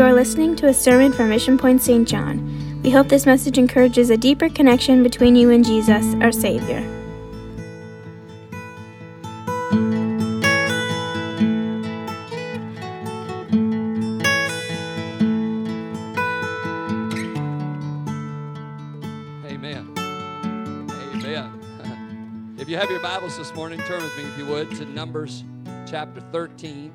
You 0.00 0.06
are 0.06 0.14
listening 0.14 0.56
to 0.56 0.68
a 0.68 0.72
sermon 0.72 1.12
from 1.12 1.28
Mission 1.28 1.58
Point 1.58 1.82
St. 1.82 2.08
John. 2.08 2.80
We 2.82 2.88
hope 2.90 3.08
this 3.08 3.26
message 3.26 3.58
encourages 3.58 4.08
a 4.08 4.16
deeper 4.16 4.48
connection 4.48 5.02
between 5.02 5.36
you 5.36 5.50
and 5.50 5.62
Jesus, 5.62 6.14
our 6.22 6.32
Savior. 6.32 6.78
Amen. 19.44 19.92
Amen. 21.12 22.54
if 22.58 22.70
you 22.70 22.78
have 22.78 22.90
your 22.90 23.00
Bibles 23.00 23.36
this 23.36 23.54
morning, 23.54 23.78
turn 23.80 24.02
with 24.02 24.16
me, 24.16 24.24
if 24.24 24.38
you 24.38 24.46
would, 24.46 24.70
to 24.76 24.86
Numbers 24.86 25.44
chapter 25.86 26.22
13. 26.32 26.90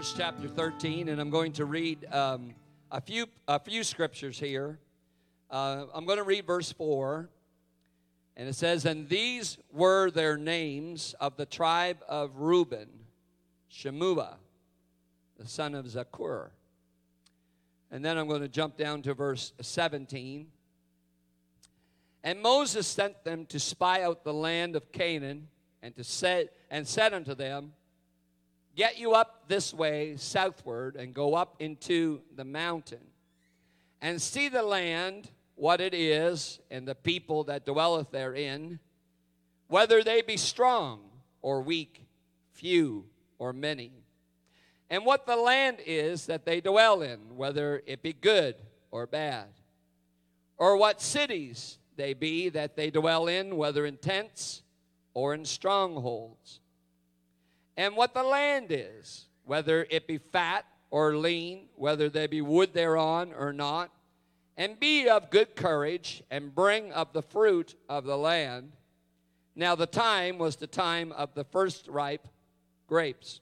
Numbers 0.00 0.14
chapter 0.16 0.48
13, 0.48 1.10
and 1.10 1.20
I'm 1.20 1.28
going 1.28 1.52
to 1.52 1.66
read 1.66 2.06
um, 2.10 2.54
a, 2.90 3.02
few, 3.02 3.26
a 3.46 3.60
few 3.60 3.84
scriptures 3.84 4.40
here. 4.40 4.78
Uh, 5.50 5.84
I'm 5.92 6.06
going 6.06 6.16
to 6.16 6.24
read 6.24 6.46
verse 6.46 6.72
4, 6.72 7.28
and 8.34 8.48
it 8.48 8.54
says, 8.54 8.86
And 8.86 9.10
these 9.10 9.58
were 9.70 10.10
their 10.10 10.38
names 10.38 11.14
of 11.20 11.36
the 11.36 11.44
tribe 11.44 11.98
of 12.08 12.30
Reuben, 12.36 12.88
Shemua, 13.70 14.36
the 15.38 15.46
son 15.46 15.74
of 15.74 15.84
Zaccur. 15.84 16.48
And 17.90 18.02
then 18.02 18.16
I'm 18.16 18.26
going 18.26 18.40
to 18.40 18.48
jump 18.48 18.78
down 18.78 19.02
to 19.02 19.12
verse 19.12 19.52
17. 19.60 20.46
And 22.24 22.40
Moses 22.40 22.86
sent 22.86 23.22
them 23.22 23.44
to 23.50 23.60
spy 23.60 24.02
out 24.02 24.24
the 24.24 24.32
land 24.32 24.76
of 24.76 24.92
Canaan 24.92 25.48
and 25.82 25.94
to 25.96 26.04
say, 26.04 26.48
and 26.70 26.88
said 26.88 27.12
unto 27.12 27.34
them, 27.34 27.74
Get 28.76 28.98
you 28.98 29.12
up 29.12 29.44
this 29.48 29.74
way 29.74 30.16
southward 30.16 30.96
and 30.96 31.12
go 31.12 31.34
up 31.34 31.56
into 31.58 32.20
the 32.36 32.44
mountain 32.44 33.00
and 34.00 34.20
see 34.20 34.48
the 34.48 34.62
land, 34.62 35.30
what 35.56 35.80
it 35.80 35.92
is, 35.92 36.60
and 36.70 36.86
the 36.86 36.94
people 36.94 37.44
that 37.44 37.66
dwelleth 37.66 38.10
therein, 38.10 38.78
whether 39.68 40.02
they 40.02 40.22
be 40.22 40.36
strong 40.36 41.00
or 41.42 41.62
weak, 41.62 42.06
few 42.52 43.04
or 43.38 43.52
many, 43.52 43.92
and 44.88 45.04
what 45.04 45.26
the 45.26 45.36
land 45.36 45.78
is 45.86 46.26
that 46.26 46.44
they 46.44 46.60
dwell 46.60 47.02
in, 47.02 47.36
whether 47.36 47.82
it 47.86 48.02
be 48.02 48.12
good 48.12 48.56
or 48.90 49.06
bad, 49.06 49.46
or 50.56 50.76
what 50.76 51.00
cities 51.00 51.78
they 51.96 52.14
be 52.14 52.48
that 52.48 52.76
they 52.76 52.90
dwell 52.90 53.28
in, 53.28 53.56
whether 53.56 53.86
in 53.86 53.96
tents 53.96 54.62
or 55.14 55.34
in 55.34 55.44
strongholds. 55.44 56.60
And 57.80 57.96
what 57.96 58.12
the 58.12 58.22
land 58.22 58.66
is, 58.68 59.24
whether 59.46 59.86
it 59.88 60.06
be 60.06 60.18
fat 60.18 60.66
or 60.90 61.16
lean, 61.16 61.68
whether 61.76 62.10
there 62.10 62.28
be 62.28 62.42
wood 62.42 62.74
thereon 62.74 63.32
or 63.32 63.54
not. 63.54 63.90
And 64.58 64.78
be 64.78 65.08
of 65.08 65.30
good 65.30 65.56
courage, 65.56 66.22
and 66.30 66.54
bring 66.54 66.92
up 66.92 67.14
the 67.14 67.22
fruit 67.22 67.76
of 67.88 68.04
the 68.04 68.18
land. 68.18 68.72
Now 69.56 69.74
the 69.74 69.86
time 69.86 70.36
was 70.36 70.56
the 70.56 70.66
time 70.66 71.10
of 71.12 71.32
the 71.32 71.44
first 71.44 71.88
ripe 71.88 72.28
grapes. 72.86 73.40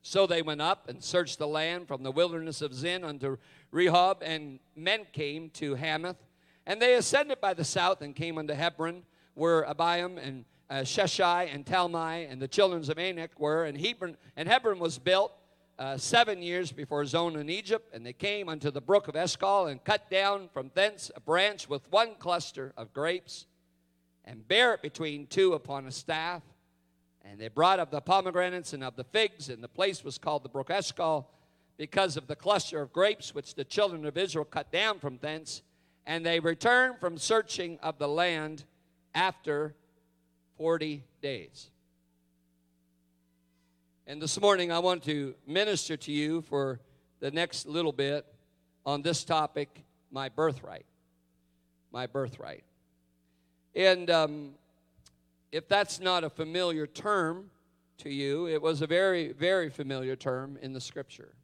So 0.00 0.28
they 0.28 0.42
went 0.42 0.62
up 0.62 0.88
and 0.88 1.02
searched 1.02 1.40
the 1.40 1.48
land 1.48 1.88
from 1.88 2.04
the 2.04 2.12
wilderness 2.12 2.62
of 2.62 2.72
Zin 2.72 3.02
unto 3.02 3.36
Rehob, 3.74 4.18
and 4.22 4.60
men 4.76 5.00
came 5.12 5.50
to 5.54 5.74
Hamath 5.74 6.22
and 6.68 6.80
they 6.80 6.94
ascended 6.94 7.40
by 7.40 7.52
the 7.52 7.64
south 7.64 8.00
and 8.00 8.14
came 8.14 8.38
unto 8.38 8.54
Hebron, 8.54 9.02
where 9.34 9.64
Ahiman 9.64 10.18
and 10.18 10.44
uh, 10.68 10.74
Sheshai 10.76 11.54
and 11.54 11.64
Talmai 11.64 12.30
and 12.30 12.40
the 12.40 12.48
children 12.48 12.82
of 12.90 12.98
Anak 12.98 13.38
were. 13.38 13.64
And 13.64 13.78
Hebron, 13.78 14.16
and 14.36 14.48
Hebron 14.48 14.78
was 14.78 14.98
built 14.98 15.32
uh, 15.78 15.96
seven 15.96 16.42
years 16.42 16.72
before 16.72 17.04
Zoan 17.04 17.36
in 17.36 17.48
Egypt. 17.48 17.90
And 17.92 18.04
they 18.04 18.12
came 18.12 18.48
unto 18.48 18.70
the 18.70 18.80
brook 18.80 19.08
of 19.08 19.16
Eshcol 19.16 19.66
and 19.66 19.82
cut 19.82 20.10
down 20.10 20.48
from 20.52 20.70
thence 20.74 21.10
a 21.14 21.20
branch 21.20 21.68
with 21.68 21.90
one 21.90 22.14
cluster 22.18 22.72
of 22.76 22.92
grapes 22.92 23.46
and 24.24 24.46
bare 24.46 24.74
it 24.74 24.82
between 24.82 25.26
two 25.26 25.54
upon 25.54 25.86
a 25.86 25.92
staff. 25.92 26.42
And 27.24 27.40
they 27.40 27.48
brought 27.48 27.80
of 27.80 27.90
the 27.90 28.00
pomegranates 28.00 28.72
and 28.72 28.84
of 28.84 28.96
the 28.96 29.04
figs, 29.04 29.48
and 29.48 29.62
the 29.62 29.68
place 29.68 30.04
was 30.04 30.16
called 30.18 30.44
the 30.44 30.48
brook 30.48 30.70
Eshcol 30.70 31.28
because 31.76 32.16
of 32.16 32.26
the 32.26 32.36
cluster 32.36 32.80
of 32.80 32.92
grapes 32.92 33.34
which 33.34 33.54
the 33.54 33.64
children 33.64 34.06
of 34.06 34.16
Israel 34.16 34.44
cut 34.44 34.70
down 34.70 34.98
from 34.98 35.18
thence 35.18 35.62
and 36.06 36.24
they 36.24 36.40
returned 36.40 36.98
from 37.00 37.18
searching 37.18 37.78
of 37.82 37.98
the 37.98 38.08
land 38.08 38.64
after 39.14 39.74
40 40.56 41.02
days. 41.20 41.70
And 44.06 44.22
this 44.22 44.40
morning, 44.40 44.70
I 44.70 44.78
want 44.78 45.02
to 45.04 45.34
minister 45.46 45.96
to 45.96 46.12
you 46.12 46.42
for 46.42 46.80
the 47.20 47.30
next 47.30 47.66
little 47.66 47.92
bit 47.92 48.24
on 48.84 49.02
this 49.02 49.24
topic 49.24 49.84
my 50.10 50.28
birthright. 50.28 50.86
My 51.92 52.06
birthright. 52.06 52.64
And 53.74 54.08
um, 54.10 54.50
if 55.52 55.68
that's 55.68 56.00
not 56.00 56.24
a 56.24 56.30
familiar 56.30 56.86
term 56.86 57.50
to 57.98 58.10
you, 58.10 58.46
it 58.46 58.62
was 58.62 58.82
a 58.82 58.86
very, 58.86 59.32
very 59.32 59.70
familiar 59.70 60.16
term 60.16 60.58
in 60.62 60.72
the 60.72 60.80
scripture. 60.80 61.34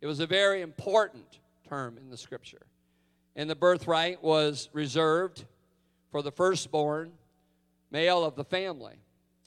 It 0.00 0.06
was 0.06 0.20
a 0.20 0.26
very 0.26 0.60
important 0.60 1.40
term 1.68 1.96
in 1.96 2.10
the 2.10 2.16
scripture 2.16 2.66
and 3.36 3.48
the 3.48 3.54
birthright 3.54 4.22
was 4.22 4.68
reserved 4.72 5.44
for 6.10 6.22
the 6.22 6.32
firstborn 6.32 7.12
male 7.90 8.24
of 8.24 8.36
the 8.36 8.44
family. 8.44 8.96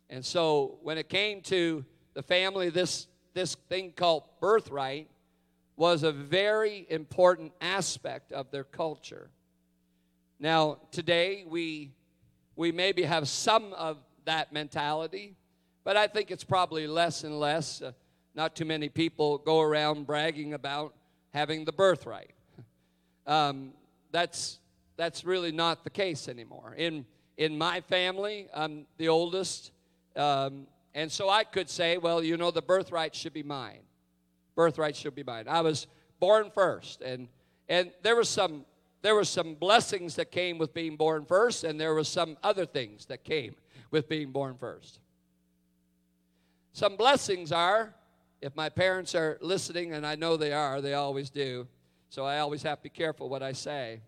And 0.09 0.23
so 0.23 0.77
when 0.83 0.97
it 0.97 1.09
came 1.09 1.41
to 1.43 1.85
the 2.13 2.23
family, 2.23 2.69
this, 2.69 3.07
this 3.33 3.55
thing 3.69 3.93
called 3.95 4.23
birthright 4.39 5.09
was 5.75 6.03
a 6.03 6.11
very 6.11 6.85
important 6.89 7.51
aspect 7.61 8.31
of 8.31 8.51
their 8.51 8.63
culture. 8.63 9.29
Now, 10.39 10.79
today 10.91 11.45
we, 11.47 11.91
we 12.55 12.71
maybe 12.71 13.03
have 13.03 13.27
some 13.27 13.73
of 13.73 13.97
that 14.25 14.53
mentality, 14.53 15.35
but 15.83 15.97
I 15.97 16.07
think 16.07 16.31
it's 16.31 16.43
probably 16.43 16.85
less 16.85 17.23
and 17.23 17.39
less. 17.39 17.81
Uh, 17.81 17.93
not 18.35 18.55
too 18.55 18.65
many 18.65 18.89
people 18.89 19.37
go 19.37 19.61
around 19.61 20.05
bragging 20.05 20.53
about 20.53 20.93
having 21.33 21.65
the 21.65 21.73
birthright. 21.73 22.31
Um, 23.25 23.71
that's, 24.11 24.59
that's 24.97 25.23
really 25.23 25.53
not 25.53 25.85
the 25.85 25.89
case 25.89 26.27
anymore. 26.27 26.75
In, 26.77 27.05
in 27.37 27.57
my 27.57 27.81
family, 27.81 28.47
I'm 28.53 28.85
the 28.97 29.09
oldest, 29.09 29.71
um, 30.15 30.67
and 30.93 31.11
so 31.11 31.29
I 31.29 31.43
could 31.43 31.69
say, 31.69 31.97
well, 31.97 32.23
you 32.23 32.37
know, 32.37 32.51
the 32.51 32.61
birthright 32.61 33.15
should 33.15 33.33
be 33.33 33.43
mine. 33.43 33.81
Birthright 34.55 34.95
should 34.95 35.15
be 35.15 35.23
mine. 35.23 35.47
I 35.47 35.61
was 35.61 35.87
born 36.19 36.51
first, 36.53 37.01
and, 37.01 37.27
and 37.67 37.91
there 38.03 38.15
was 38.15 38.29
some 38.29 38.65
there 39.03 39.15
were 39.15 39.25
some 39.25 39.55
blessings 39.55 40.15
that 40.15 40.31
came 40.31 40.57
with 40.57 40.73
being 40.73 40.95
born 40.95 41.25
first, 41.25 41.65
and 41.65 41.79
there 41.79 41.93
were 41.93 42.05
some 42.05 42.37
other 42.41 42.65
things 42.65 43.05
that 43.07 43.25
came 43.25 43.53
with 43.91 44.07
being 44.07 44.31
born 44.31 44.55
first. 44.57 44.99
Some 46.71 46.95
blessings 46.95 47.51
are, 47.51 47.93
if 48.41 48.55
my 48.55 48.69
parents 48.69 49.13
are 49.13 49.37
listening, 49.41 49.91
and 49.91 50.07
I 50.07 50.15
know 50.15 50.37
they 50.37 50.53
are, 50.53 50.79
they 50.79 50.93
always 50.93 51.29
do, 51.29 51.67
so 52.09 52.25
I 52.25 52.39
always 52.39 52.63
have 52.63 52.77
to 52.79 52.83
be 52.83 52.89
careful 52.89 53.27
what 53.27 53.43
I 53.43 53.51
say. 53.51 53.99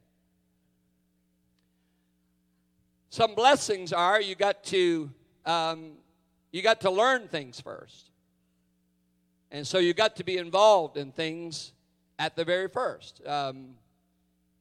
Some 3.09 3.35
blessings 3.35 3.93
are 3.93 4.19
you 4.19 4.35
got 4.35 4.63
to 4.65 5.09
um, 5.45 5.91
you 6.51 6.61
got 6.61 6.81
to 6.81 6.89
learn 6.89 7.27
things 7.27 7.59
first, 7.59 8.09
and 9.51 9.65
so 9.65 9.77
you 9.77 9.93
got 9.93 10.15
to 10.17 10.23
be 10.23 10.37
involved 10.37 10.97
in 10.97 11.11
things 11.11 11.73
at 12.17 12.35
the 12.35 12.43
very 12.43 12.67
first. 12.67 13.21
Um, 13.25 13.75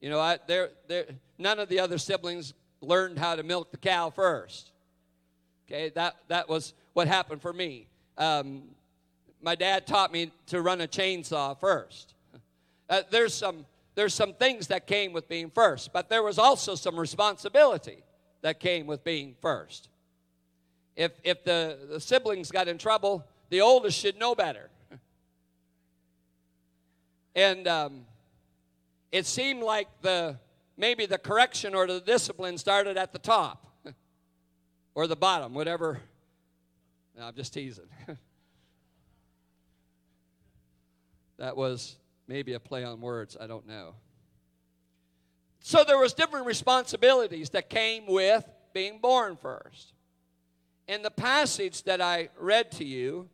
you 0.01 0.11
know, 0.11 0.21
I, 0.21 0.39
none 1.39 1.59
of 1.59 1.69
the 1.69 1.81
other 1.81 1.99
siblings 1.99 2.53
learned 2.81 3.19
how 3.19 3.37
to 3.37 3.43
milk 3.43 3.71
the 3.71 3.79
cow 3.79 4.11
first. 4.11 4.73
Okay, 5.67 5.91
that 5.95 6.17
that 6.29 6.49
was 6.49 6.75
what 6.93 7.09
happened 7.09 7.41
for 7.41 7.53
me. 7.53 7.89
Um, 8.19 8.63
my 9.41 9.55
dad 9.55 9.87
taught 9.87 10.13
me 10.13 10.31
to 10.47 10.63
run 10.63 10.81
a 10.81 10.87
chainsaw 10.87 11.59
first. 11.59 12.15
Uh, 12.89 13.03
there's 13.11 13.35
some 13.35 13.65
there's 13.95 14.15
some 14.15 14.35
things 14.35 14.67
that 14.69 14.87
came 14.87 15.13
with 15.13 15.29
being 15.29 15.51
first, 15.51 15.93
but 15.93 16.09
there 16.09 16.23
was 16.23 16.39
also 16.39 16.75
some 16.75 16.99
responsibility 16.99 18.03
that 18.45 18.61
came 18.61 18.87
with 18.87 19.03
being 19.03 19.35
first. 19.41 19.89
If 20.97 21.13
if 21.25 21.43
the, 21.45 21.79
the 21.89 21.99
siblings 21.99 22.51
got 22.51 22.69
in 22.69 22.77
trouble, 22.77 23.25
the 23.49 23.63
oldest 23.63 23.99
should 23.99 24.19
know 24.19 24.35
better. 24.35 24.69
and 27.35 27.67
um, 27.67 28.03
it 29.11 29.25
seemed 29.25 29.63
like 29.63 29.89
the 30.03 30.37
maybe 30.77 31.07
the 31.07 31.17
correction 31.17 31.75
or 31.75 31.87
the 31.87 32.01
discipline 32.01 32.59
started 32.59 32.99
at 32.99 33.15
the 33.15 33.19
top 33.19 33.67
or 34.95 35.07
the 35.07 35.17
bottom, 35.17 35.55
whatever. 35.55 36.03
No, 37.17 37.25
I'm 37.25 37.35
just 37.35 37.55
teasing. 37.55 37.89
that 41.39 41.57
was 41.57 41.97
maybe 42.29 42.53
a 42.53 42.61
play 42.61 42.85
on 42.85 43.01
words, 43.01 43.39
I 43.41 43.47
don't 43.47 43.67
know. 43.67 43.95
So 45.67 45.83
there 45.83 45.97
was 45.97 46.13
different 46.13 46.45
responsibilities 46.45 47.49
that 47.51 47.71
came 47.71 48.05
with 48.07 48.47
being 48.75 48.99
born 48.99 49.39
first. 49.41 49.95
In 50.89 51.01
the 51.01 51.11
passage 51.11 51.85
that 51.85 52.03
I 52.03 52.29
read 52.39 52.71
to 52.73 52.85
you, 52.85 53.31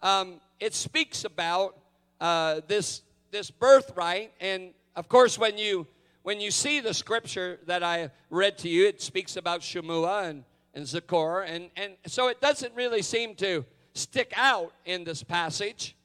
um, 0.00 0.40
it 0.60 0.72
speaks 0.72 1.24
about 1.24 1.76
uh, 2.20 2.60
this, 2.68 3.02
this 3.32 3.50
birthright, 3.50 4.30
and 4.40 4.70
of 4.94 5.08
course, 5.08 5.36
when 5.36 5.58
you 5.58 5.88
when 6.22 6.40
you 6.40 6.52
see 6.52 6.78
the 6.78 6.94
scripture 6.94 7.58
that 7.66 7.82
I 7.82 8.12
read 8.30 8.56
to 8.58 8.68
you, 8.68 8.86
it 8.86 9.02
speaks 9.02 9.36
about 9.36 9.60
Shemua 9.60 10.30
and, 10.30 10.44
and 10.74 10.86
Zaccur, 10.86 11.44
and, 11.44 11.70
and 11.76 11.94
so 12.06 12.28
it 12.28 12.40
doesn't 12.40 12.72
really 12.76 13.02
seem 13.02 13.34
to 13.36 13.64
stick 13.94 14.32
out 14.36 14.72
in 14.84 15.02
this 15.02 15.24
passage 15.24 15.96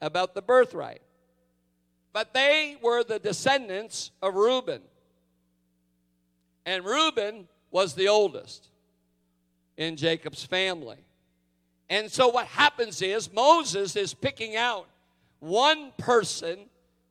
about 0.00 0.36
the 0.36 0.42
birthright. 0.42 1.02
But 2.12 2.34
they 2.34 2.76
were 2.80 3.02
the 3.02 3.18
descendants 3.18 4.12
of 4.22 4.36
Reuben. 4.36 4.80
And 6.66 6.84
Reuben 6.84 7.48
was 7.70 7.94
the 7.94 8.08
oldest 8.08 8.68
in 9.76 9.96
Jacob's 9.96 10.44
family. 10.44 11.04
And 11.88 12.10
so 12.10 12.28
what 12.28 12.46
happens 12.46 13.00
is 13.00 13.32
Moses 13.32 13.96
is 13.96 14.12
picking 14.12 14.56
out 14.56 14.86
one 15.40 15.92
person 15.96 16.58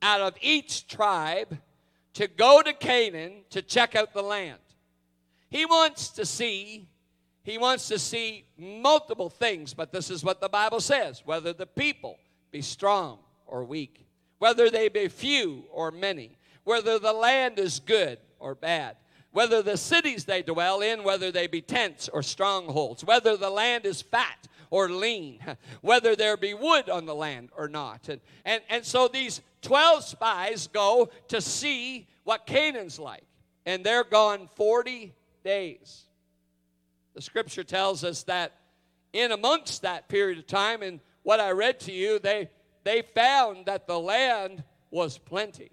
out 0.02 0.20
of 0.20 0.34
each 0.40 0.86
tribe 0.86 1.58
to 2.14 2.28
go 2.28 2.62
to 2.62 2.72
Canaan 2.72 3.42
to 3.50 3.62
check 3.62 3.96
out 3.96 4.12
the 4.12 4.22
land. 4.22 4.58
He 5.50 5.64
wants 5.64 6.08
to 6.10 6.26
see 6.26 6.86
he 7.48 7.56
wants 7.56 7.88
to 7.88 7.98
see 7.98 8.44
multiple 8.58 9.30
things, 9.30 9.72
but 9.72 9.90
this 9.90 10.10
is 10.10 10.22
what 10.22 10.38
the 10.38 10.50
Bible 10.50 10.80
says, 10.80 11.22
whether 11.24 11.54
the 11.54 11.64
people 11.64 12.18
be 12.50 12.60
strong 12.60 13.20
or 13.46 13.64
weak, 13.64 14.06
whether 14.38 14.68
they 14.68 14.90
be 14.90 15.08
few 15.08 15.64
or 15.72 15.90
many, 15.90 16.36
whether 16.64 16.98
the 16.98 17.14
land 17.14 17.58
is 17.58 17.80
good 17.80 18.18
or 18.38 18.54
bad, 18.54 18.96
whether 19.32 19.62
the 19.62 19.76
cities 19.76 20.24
they 20.24 20.42
dwell 20.42 20.80
in, 20.80 21.04
whether 21.04 21.30
they 21.30 21.46
be 21.46 21.60
tents 21.60 22.08
or 22.08 22.22
strongholds, 22.22 23.04
whether 23.04 23.36
the 23.36 23.50
land 23.50 23.84
is 23.84 24.02
fat 24.02 24.48
or 24.70 24.88
lean, 24.88 25.38
whether 25.80 26.16
there 26.16 26.36
be 26.36 26.54
wood 26.54 26.88
on 26.88 27.06
the 27.06 27.14
land 27.14 27.50
or 27.56 27.68
not. 27.68 28.08
And, 28.08 28.20
and, 28.44 28.62
and 28.68 28.84
so 28.84 29.08
these 29.08 29.40
12 29.62 30.04
spies 30.04 30.66
go 30.68 31.10
to 31.28 31.40
see 31.40 32.06
what 32.24 32.46
Canaan's 32.46 32.98
like, 32.98 33.24
and 33.66 33.84
they're 33.84 34.04
gone 34.04 34.48
40 34.56 35.14
days. 35.44 36.04
The 37.14 37.22
scripture 37.22 37.64
tells 37.64 38.04
us 38.04 38.22
that 38.24 38.52
in 39.12 39.32
amongst 39.32 39.82
that 39.82 40.08
period 40.08 40.38
of 40.38 40.46
time, 40.46 40.82
and 40.82 41.00
what 41.22 41.40
I 41.40 41.50
read 41.50 41.80
to 41.80 41.92
you, 41.92 42.18
they, 42.18 42.50
they 42.84 43.02
found 43.02 43.66
that 43.66 43.86
the 43.86 43.98
land 43.98 44.62
was 44.90 45.18
plenty. 45.18 45.70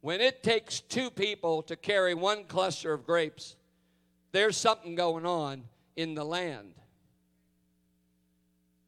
When 0.00 0.20
it 0.20 0.42
takes 0.42 0.80
two 0.80 1.10
people 1.10 1.62
to 1.64 1.76
carry 1.76 2.14
one 2.14 2.44
cluster 2.44 2.92
of 2.92 3.04
grapes, 3.04 3.56
there's 4.32 4.56
something 4.56 4.94
going 4.94 5.26
on 5.26 5.64
in 5.96 6.14
the 6.14 6.24
land. 6.24 6.74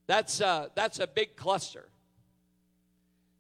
That's 0.07 0.41
a, 0.41 0.71
that's 0.75 1.01
a 1.01 1.07
big 1.07 1.37
cluster. 1.37 1.89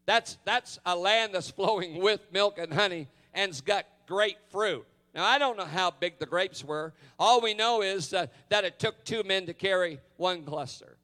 That's, 0.06 0.38
that's 0.44 0.78
a 0.86 0.96
land 0.96 1.34
that's 1.34 1.50
flowing 1.50 2.00
with 2.00 2.20
milk 2.32 2.58
and 2.58 2.72
honey 2.72 3.08
and's 3.34 3.60
got 3.60 3.86
great 4.06 4.36
fruit. 4.50 4.86
Now, 5.14 5.24
I 5.24 5.38
don't 5.38 5.56
know 5.56 5.64
how 5.64 5.90
big 5.90 6.18
the 6.18 6.26
grapes 6.26 6.64
were. 6.64 6.92
All 7.18 7.40
we 7.40 7.54
know 7.54 7.82
is 7.82 8.10
that, 8.10 8.32
that 8.50 8.64
it 8.64 8.78
took 8.78 9.04
two 9.04 9.22
men 9.22 9.46
to 9.46 9.54
carry 9.54 10.00
one 10.16 10.44
cluster. 10.44 10.96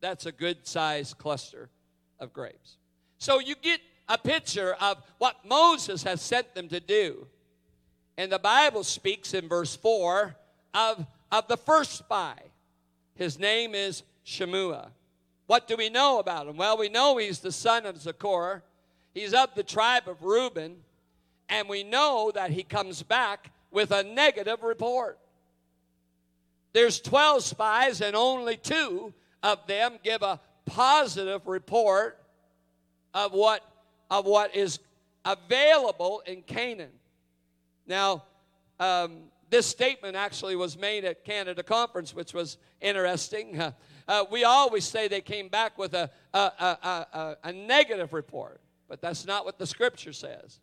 That's 0.00 0.26
a 0.26 0.32
good 0.32 0.66
sized 0.66 1.18
cluster 1.18 1.68
of 2.18 2.32
grapes. 2.32 2.76
So 3.18 3.40
you 3.40 3.54
get 3.54 3.80
a 4.08 4.18
picture 4.18 4.74
of 4.80 5.02
what 5.18 5.36
Moses 5.44 6.02
has 6.04 6.20
sent 6.20 6.54
them 6.54 6.68
to 6.68 6.80
do. 6.80 7.26
And 8.16 8.30
the 8.32 8.38
Bible 8.38 8.84
speaks 8.84 9.34
in 9.34 9.48
verse 9.48 9.76
4 9.76 10.36
of 10.74 11.06
of 11.30 11.48
the 11.48 11.56
first 11.56 11.92
spy. 11.98 12.36
His 13.14 13.38
name 13.38 13.74
is 13.74 14.02
Shemua. 14.24 14.88
What 15.46 15.68
do 15.68 15.76
we 15.76 15.88
know 15.88 16.18
about 16.18 16.46
him? 16.46 16.56
Well, 16.56 16.76
we 16.76 16.88
know 16.88 17.16
he's 17.16 17.40
the 17.40 17.52
son 17.52 17.86
of 17.86 17.96
Zaccur. 17.96 18.62
He's 19.14 19.32
of 19.32 19.54
the 19.54 19.62
tribe 19.62 20.08
of 20.08 20.22
Reuben. 20.22 20.76
And 21.48 21.68
we 21.68 21.84
know 21.84 22.32
that 22.34 22.50
he 22.50 22.62
comes 22.62 23.02
back 23.02 23.50
with 23.70 23.92
a 23.92 24.02
negative 24.02 24.62
report. 24.62 25.18
There's 26.72 27.00
12 27.00 27.42
spies, 27.42 28.00
and 28.00 28.14
only 28.14 28.56
two 28.56 29.14
of 29.42 29.66
them 29.66 29.98
give 30.02 30.22
a 30.22 30.40
positive 30.66 31.46
report 31.46 32.20
of 33.14 33.32
what, 33.32 33.62
of 34.10 34.24
what 34.26 34.54
is 34.54 34.78
available 35.24 36.22
in 36.26 36.42
Canaan. 36.42 36.92
Now, 37.86 38.24
um, 38.78 39.30
this 39.50 39.66
statement 39.66 40.16
actually 40.16 40.56
was 40.56 40.76
made 40.76 41.04
at 41.04 41.24
Canada 41.24 41.62
Conference, 41.62 42.14
which 42.14 42.34
was 42.34 42.58
interesting. 42.80 43.60
Uh, 43.60 43.72
uh, 44.08 44.24
we 44.30 44.44
always 44.44 44.84
say 44.84 45.08
they 45.08 45.20
came 45.20 45.48
back 45.48 45.78
with 45.78 45.94
a, 45.94 46.10
a, 46.34 46.38
a, 46.38 47.36
a, 47.44 47.52
negative 47.52 48.12
report, 48.12 48.60
but 48.88 49.00
that's 49.00 49.26
not 49.26 49.44
what 49.44 49.58
the 49.58 49.66
scripture 49.66 50.12
says. 50.12 50.60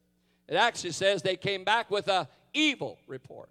It 0.47 0.55
actually 0.55 0.91
says 0.91 1.21
they 1.21 1.35
came 1.37 1.63
back 1.63 1.89
with 1.89 2.07
a 2.07 2.27
evil 2.53 2.99
report. 3.07 3.49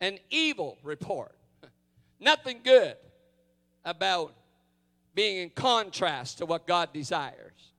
An 0.00 0.18
evil 0.30 0.78
report. 0.82 1.36
Nothing 2.20 2.60
good 2.64 2.96
about 3.84 4.34
being 5.14 5.38
in 5.38 5.50
contrast 5.50 6.38
to 6.38 6.46
what 6.46 6.66
God 6.66 6.92
desires. 6.92 7.72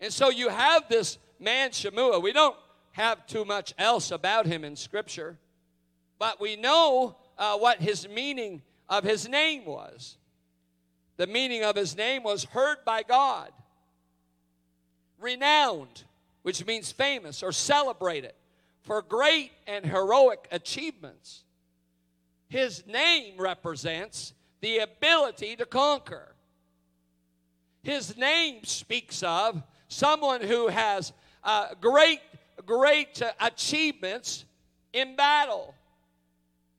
And 0.00 0.12
so 0.12 0.30
you 0.30 0.48
have 0.48 0.88
this 0.88 1.18
man 1.38 1.70
Shemua. 1.70 2.22
We 2.22 2.32
don't 2.32 2.56
have 2.92 3.26
too 3.26 3.44
much 3.44 3.74
else 3.78 4.10
about 4.10 4.46
him 4.46 4.64
in 4.64 4.76
Scripture, 4.76 5.36
but 6.18 6.40
we 6.40 6.56
know 6.56 7.16
uh, 7.38 7.56
what 7.58 7.80
his 7.80 8.08
meaning 8.08 8.62
of 8.88 9.04
his 9.04 9.28
name 9.28 9.64
was. 9.64 10.16
The 11.16 11.26
meaning 11.26 11.64
of 11.64 11.76
his 11.76 11.96
name 11.96 12.22
was 12.22 12.44
heard 12.44 12.78
by 12.84 13.02
God, 13.02 13.50
renowned, 15.18 16.04
which 16.42 16.64
means 16.66 16.92
famous 16.92 17.42
or 17.42 17.52
celebrated 17.52 18.32
for 18.82 19.02
great 19.02 19.50
and 19.66 19.84
heroic 19.84 20.46
achievements. 20.52 21.44
His 22.48 22.86
name 22.86 23.34
represents 23.38 24.32
the 24.66 24.78
ability 24.78 25.54
to 25.54 25.64
conquer. 25.64 26.34
His 27.84 28.16
name 28.16 28.64
speaks 28.64 29.22
of 29.22 29.62
someone 29.86 30.40
who 30.40 30.66
has 30.66 31.12
uh, 31.44 31.68
great, 31.80 32.18
great 32.64 33.22
achievements 33.40 34.44
in 34.92 35.14
battle. 35.14 35.72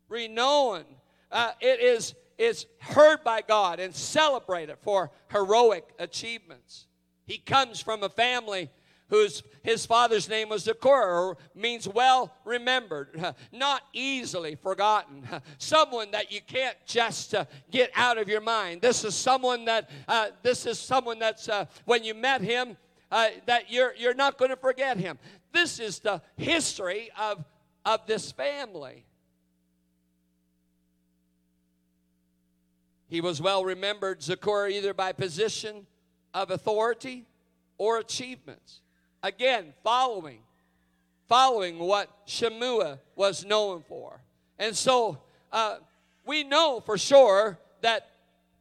Renowned. 0.10 0.84
Uh, 1.32 1.54
it 1.62 1.80
is, 1.80 2.14
is 2.38 2.66
heard 2.80 3.24
by 3.24 3.40
God 3.40 3.80
and 3.80 3.96
celebrated 3.96 4.76
for 4.82 5.10
heroic 5.32 5.86
achievements. 5.98 6.88
He 7.26 7.38
comes 7.38 7.80
from 7.80 8.04
a 8.04 8.10
family 8.10 8.70
whose 9.10 9.44
his 9.64 9.86
father's 9.86 10.30
name 10.30 10.50
was 10.50 10.66
Zaccur, 10.66 11.36
means 11.54 11.88
well 11.88 12.34
remembered, 12.46 13.36
not 13.52 13.82
easily 13.94 14.56
forgotten, 14.56 15.24
someone 15.58 16.12
that 16.12 16.32
you 16.32 16.42
can't 16.42 16.78
just 16.86 17.36
uh, 17.36 17.46
get 17.72 17.92
out 17.96 18.18
of 18.18 18.30
your 18.30 18.42
mind. 18.42 18.82
This 18.82 19.04
is 19.04 19.16
someone 19.16 19.66
that 19.66 19.90
uh, 20.08 20.28
this 20.42 20.66
is 20.66 20.80
someone 20.80 21.20
that's 21.20 21.50
uh, 21.50 21.66
when 21.86 22.04
you 22.04 22.14
met 22.14 22.42
him, 22.42 22.78
uh, 23.12 23.28
that 23.46 23.72
you're, 23.72 23.94
you're 23.98 24.14
not 24.14 24.38
going 24.38 24.52
to 24.52 24.58
forget 24.58 24.98
him. 24.98 25.18
This 25.54 25.80
is 25.80 26.00
the 26.00 26.22
history 26.36 27.10
of, 27.18 27.44
of 27.86 28.06
this 28.08 28.32
family. 28.32 29.06
He 33.08 33.22
was 33.22 33.42
well 33.42 33.64
remembered, 33.64 34.20
Zaccur, 34.20 34.70
either 34.70 34.94
by 34.94 35.14
position 35.14 35.88
of 36.34 36.52
authority 36.52 37.26
or 37.78 38.00
achievements. 38.00 38.82
Again, 39.28 39.74
following, 39.84 40.40
following 41.28 41.80
what 41.80 42.26
Shemua 42.28 43.00
was 43.14 43.44
known 43.44 43.84
for. 43.86 44.22
And 44.58 44.74
so 44.74 45.18
uh, 45.52 45.80
we 46.26 46.46
know 46.46 46.80
for 46.80 46.98
sure 46.98 47.60
that, 47.82 48.10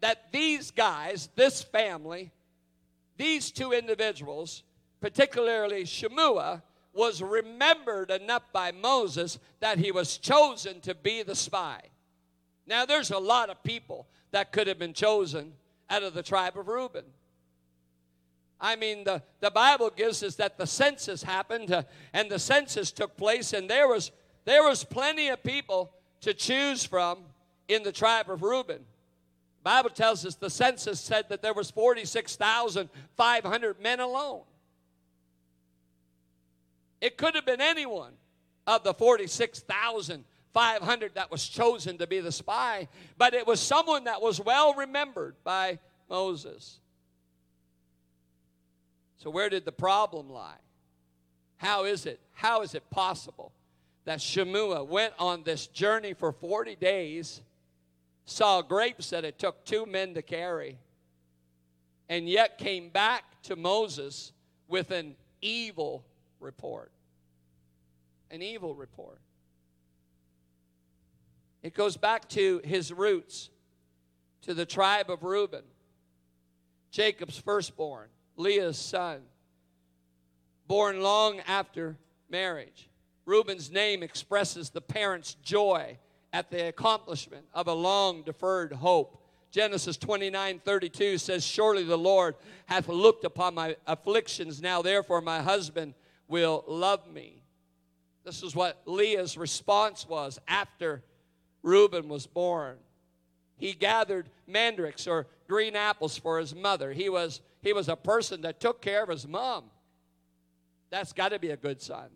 that 0.00 0.32
these 0.32 0.72
guys, 0.72 1.28
this 1.36 1.62
family, 1.62 2.32
these 3.16 3.52
two 3.52 3.70
individuals, 3.70 4.64
particularly 5.00 5.84
Shemua, 5.84 6.62
was 6.92 7.22
remembered 7.22 8.10
enough 8.10 8.42
by 8.52 8.72
Moses 8.72 9.38
that 9.60 9.78
he 9.78 9.92
was 9.92 10.18
chosen 10.18 10.80
to 10.80 10.96
be 10.96 11.22
the 11.22 11.36
spy. 11.36 11.80
Now, 12.66 12.84
there's 12.86 13.12
a 13.12 13.18
lot 13.18 13.50
of 13.50 13.62
people 13.62 14.08
that 14.32 14.50
could 14.50 14.66
have 14.66 14.80
been 14.80 14.94
chosen 14.94 15.52
out 15.88 16.02
of 16.02 16.12
the 16.12 16.24
tribe 16.24 16.58
of 16.58 16.66
Reuben. 16.66 17.04
I 18.60 18.76
mean, 18.76 19.04
the, 19.04 19.22
the 19.40 19.50
Bible 19.50 19.90
gives 19.94 20.22
us 20.22 20.36
that 20.36 20.56
the 20.56 20.66
census 20.66 21.22
happened 21.22 21.70
uh, 21.70 21.82
and 22.12 22.30
the 22.30 22.38
census 22.38 22.90
took 22.90 23.14
place, 23.16 23.52
and 23.52 23.68
there 23.68 23.88
was, 23.88 24.12
there 24.44 24.62
was 24.62 24.84
plenty 24.84 25.28
of 25.28 25.42
people 25.42 25.92
to 26.22 26.32
choose 26.32 26.84
from 26.84 27.18
in 27.68 27.82
the 27.82 27.92
tribe 27.92 28.30
of 28.30 28.42
Reuben. 28.42 28.80
Bible 29.62 29.90
tells 29.90 30.24
us 30.24 30.36
the 30.36 30.48
census 30.48 30.98
said 31.00 31.28
that 31.28 31.42
there 31.42 31.52
was 31.52 31.70
46,500 31.70 33.80
men 33.80 34.00
alone. 34.00 34.42
It 37.00 37.18
could 37.18 37.34
have 37.34 37.44
been 37.44 37.60
anyone 37.60 38.12
of 38.66 38.84
the 38.84 38.94
46,500 38.94 40.24
500 40.56 41.16
that 41.16 41.30
was 41.30 41.46
chosen 41.46 41.98
to 41.98 42.06
be 42.06 42.20
the 42.20 42.32
spy, 42.32 42.88
but 43.18 43.34
it 43.34 43.46
was 43.46 43.60
someone 43.60 44.04
that 44.04 44.22
was 44.22 44.40
well 44.40 44.72
remembered 44.72 45.34
by 45.44 45.78
Moses. 46.08 46.80
So, 49.18 49.30
where 49.30 49.48
did 49.48 49.64
the 49.64 49.72
problem 49.72 50.30
lie? 50.30 50.58
How 51.56 51.84
is 51.84 52.06
it? 52.06 52.20
How 52.32 52.62
is 52.62 52.74
it 52.74 52.88
possible 52.90 53.52
that 54.04 54.18
Shemua 54.18 54.86
went 54.86 55.14
on 55.18 55.42
this 55.42 55.66
journey 55.66 56.12
for 56.12 56.32
40 56.32 56.76
days, 56.76 57.40
saw 58.24 58.62
grapes 58.62 59.10
that 59.10 59.24
it 59.24 59.38
took 59.38 59.64
two 59.64 59.86
men 59.86 60.14
to 60.14 60.22
carry, 60.22 60.78
and 62.08 62.28
yet 62.28 62.58
came 62.58 62.90
back 62.90 63.24
to 63.44 63.56
Moses 63.56 64.32
with 64.68 64.90
an 64.90 65.16
evil 65.40 66.04
report? 66.40 66.92
An 68.30 68.42
evil 68.42 68.74
report. 68.74 69.20
It 71.62 71.74
goes 71.74 71.96
back 71.96 72.28
to 72.30 72.60
his 72.64 72.92
roots, 72.92 73.50
to 74.42 74.54
the 74.54 74.66
tribe 74.66 75.10
of 75.10 75.24
Reuben, 75.24 75.64
Jacob's 76.92 77.36
firstborn, 77.36 78.08
Leah's 78.36 78.78
son, 78.78 79.20
born 80.66 81.00
long 81.00 81.40
after 81.40 81.96
marriage. 82.30 82.88
Reuben's 83.24 83.70
name 83.70 84.02
expresses 84.02 84.70
the 84.70 84.80
parents' 84.80 85.34
joy 85.42 85.98
at 86.32 86.50
the 86.50 86.68
accomplishment 86.68 87.46
of 87.54 87.66
a 87.66 87.72
long 87.72 88.22
deferred 88.22 88.72
hope. 88.72 89.22
Genesis 89.50 89.96
29 89.96 90.60
32 90.64 91.18
says, 91.18 91.44
Surely 91.44 91.82
the 91.82 91.96
Lord 91.96 92.36
hath 92.66 92.88
looked 92.88 93.24
upon 93.24 93.54
my 93.54 93.76
afflictions. 93.86 94.60
Now, 94.60 94.82
therefore, 94.82 95.20
my 95.20 95.40
husband 95.40 95.94
will 96.28 96.64
love 96.66 97.10
me. 97.10 97.42
This 98.24 98.42
is 98.42 98.54
what 98.54 98.82
Leah's 98.86 99.38
response 99.38 100.06
was 100.08 100.38
after 100.46 101.02
Reuben 101.62 102.08
was 102.08 102.26
born. 102.26 102.76
He 103.56 103.72
gathered 103.72 104.28
mandrakes 104.46 105.06
or 105.06 105.26
green 105.48 105.76
apples 105.76 106.18
for 106.18 106.38
his 106.38 106.54
mother. 106.54 106.92
He 106.92 107.08
was, 107.08 107.40
he 107.62 107.72
was 107.72 107.88
a 107.88 107.96
person 107.96 108.42
that 108.42 108.60
took 108.60 108.80
care 108.82 109.02
of 109.02 109.08
his 109.08 109.26
mom. 109.26 109.64
That's 110.90 111.12
got 111.12 111.30
to 111.30 111.38
be 111.38 111.50
a 111.50 111.56
good 111.56 111.80
son. 111.80 112.08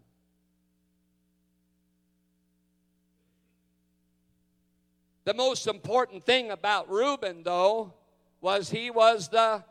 The 5.25 5.35
most 5.35 5.67
important 5.67 6.25
thing 6.25 6.51
about 6.51 6.91
Reuben, 6.91 7.43
though, 7.43 7.95
was 8.41 8.71
he 8.71 8.91
was 8.91 9.29
the 9.29 9.65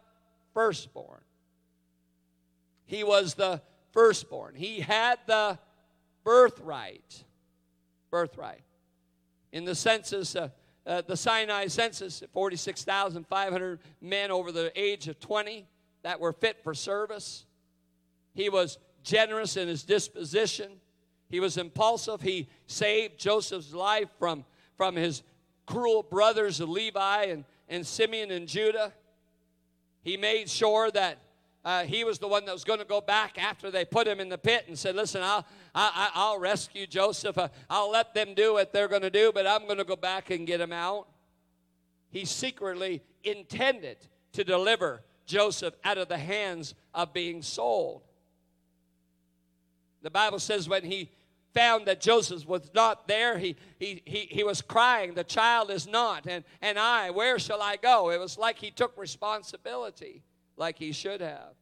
firstborn. 0.54 1.22
He 2.86 3.04
was 3.04 3.34
the 3.36 3.62
firstborn. 3.92 4.56
He 4.56 4.80
had 4.80 5.20
the 5.28 5.60
birthright. 6.24 7.24
Birthright 8.10 8.64
in 9.52 9.66
the 9.66 9.76
census, 9.76 10.36
uh, 10.36 10.50
uh, 10.90 11.04
the 11.06 11.16
Sinai 11.16 11.68
census, 11.68 12.24
46,500 12.34 13.80
men 14.02 14.32
over 14.32 14.52
the 14.52 14.72
age 14.76 15.08
of 15.08 15.20
20 15.20 15.68
that 16.02 16.20
were 16.20 16.34
fit 16.34 16.64
for 16.64 16.74
service. 16.74 17.46
He 18.34 18.50
was 18.50 18.80
generous 19.04 19.56
in 19.56 19.68
his 19.68 19.84
disposition. 19.84 20.72
He 21.30 21.40
was 21.40 21.58
impulsive. 21.58 22.22
He 22.22 22.50
saved 22.66 23.20
Joseph's 23.20 23.72
life 23.72 24.10
from, 24.18 24.46
from 24.78 24.96
his 24.96 25.22
cruel 25.68 26.02
brothers 26.02 26.60
Levi 26.60 27.26
and, 27.26 27.46
and 27.70 27.86
Simeon 27.86 28.32
and 28.32 28.48
Judah. 28.48 28.92
He 30.02 30.18
made 30.18 30.50
sure 30.50 30.90
that 30.90 31.20
uh, 31.64 31.84
he 31.84 32.04
was 32.04 32.18
the 32.18 32.28
one 32.28 32.46
that 32.46 32.54
was 32.54 32.64
going 32.64 32.80
to 32.80 32.86
go 32.86 33.00
back 33.00 33.38
after 33.38 33.70
they 33.70 33.86
put 33.86 34.08
him 34.08 34.20
in 34.20 34.30
the 34.30 34.40
pit 34.40 34.66
and 34.68 34.80
said, 34.80 34.96
Listen, 34.96 35.22
I'll, 35.22 35.46
I, 35.76 36.12
will 36.16 36.40
rescue 36.40 36.88
Joseph. 36.88 37.38
Uh, 37.38 37.50
I'll 37.70 37.92
let 37.92 38.14
them 38.14 38.34
do 38.34 38.54
what 38.54 38.74
they're 38.74 38.88
going 38.88 39.02
to 39.04 39.10
do, 39.10 39.32
but 39.34 39.46
I'm 39.46 39.66
going 39.66 39.78
to 39.78 39.84
go 39.84 39.96
back 39.96 40.30
and 40.30 40.46
get 40.46 40.62
him 40.62 40.74
out. 40.74 41.08
He 42.10 42.26
secretly 42.26 43.02
intended 43.24 43.98
to 44.34 44.44
deliver 44.44 45.04
Joseph 45.26 45.76
out 45.84 45.98
of 45.98 46.08
the 46.08 46.18
hands 46.18 46.74
of 46.94 47.14
being 47.14 47.42
sold. 47.42 48.02
The 50.02 50.10
Bible 50.10 50.40
says 50.40 50.68
when 50.68 50.84
he 50.84 51.12
found 51.54 51.86
that 51.88 52.00
Joseph 52.00 52.48
was 52.48 52.70
not 52.74 53.08
there, 53.08 53.38
he, 53.38 53.56
he, 53.80 54.02
he, 54.06 54.28
he 54.30 54.44
was 54.44 54.62
crying, 54.62 55.14
The 55.14 55.24
child 55.24 55.72
is 55.72 55.88
not, 55.88 56.26
and, 56.28 56.44
and 56.62 56.80
I, 56.80 57.10
where 57.10 57.38
shall 57.40 57.62
I 57.62 57.76
go? 57.76 58.12
It 58.12 58.20
was 58.20 58.38
like 58.38 58.58
he 58.58 58.72
took 58.72 58.98
responsibility 58.98 60.24
like 60.58 60.78
he 60.78 60.92
should 60.92 61.22
have. 61.22 61.54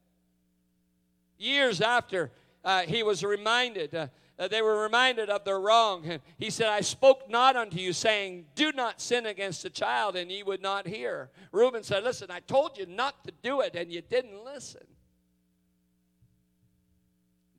Years 1.38 1.82
after 1.82 2.32
uh, 2.64 2.82
he 2.82 3.04
was 3.04 3.24
reminded, 3.24 3.94
uh, 3.96 4.08
uh, 4.40 4.48
they 4.48 4.62
were 4.62 4.82
reminded 4.82 5.30
of 5.30 5.44
their 5.44 5.60
wrong. 5.60 6.20
He 6.38 6.50
said, 6.50 6.68
I 6.68 6.82
spoke 6.82 7.30
not 7.30 7.56
unto 7.56 7.78
you, 7.78 7.94
saying, 7.94 8.46
Do 8.56 8.72
not 8.72 9.02
sin 9.02 9.26
against 9.26 9.64
the 9.64 9.70
child, 9.70 10.16
and 10.16 10.32
ye 10.32 10.44
would 10.44 10.62
not 10.62 10.88
hear. 10.88 11.30
Reuben 11.52 11.84
said, 11.84 12.04
Listen, 12.04 12.30
I 12.30 12.40
told 12.42 12.78
you 12.78 12.86
not 12.86 13.24
to 13.26 13.32
do 13.42 13.62
it, 13.62 13.76
and 13.76 13.92
you 13.92 14.02
didn't 14.02 14.44
listen. 14.44 14.86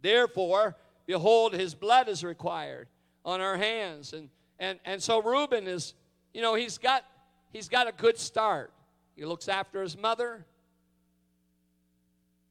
Therefore, 0.00 0.76
behold, 1.06 1.52
his 1.54 1.74
blood 1.74 2.08
is 2.08 2.22
required 2.22 2.88
on 3.24 3.40
our 3.40 3.56
hands. 3.56 4.12
And, 4.12 4.28
and, 4.58 4.78
and 4.84 5.02
so 5.02 5.20
Reuben 5.20 5.66
is, 5.66 5.94
you 6.32 6.42
know, 6.42 6.54
he's 6.54 6.78
got, 6.78 7.04
he's 7.52 7.68
got 7.68 7.88
a 7.88 7.92
good 7.92 8.18
start. 8.18 8.72
He 9.16 9.24
looks 9.24 9.48
after 9.48 9.82
his 9.82 9.98
mother, 9.98 10.46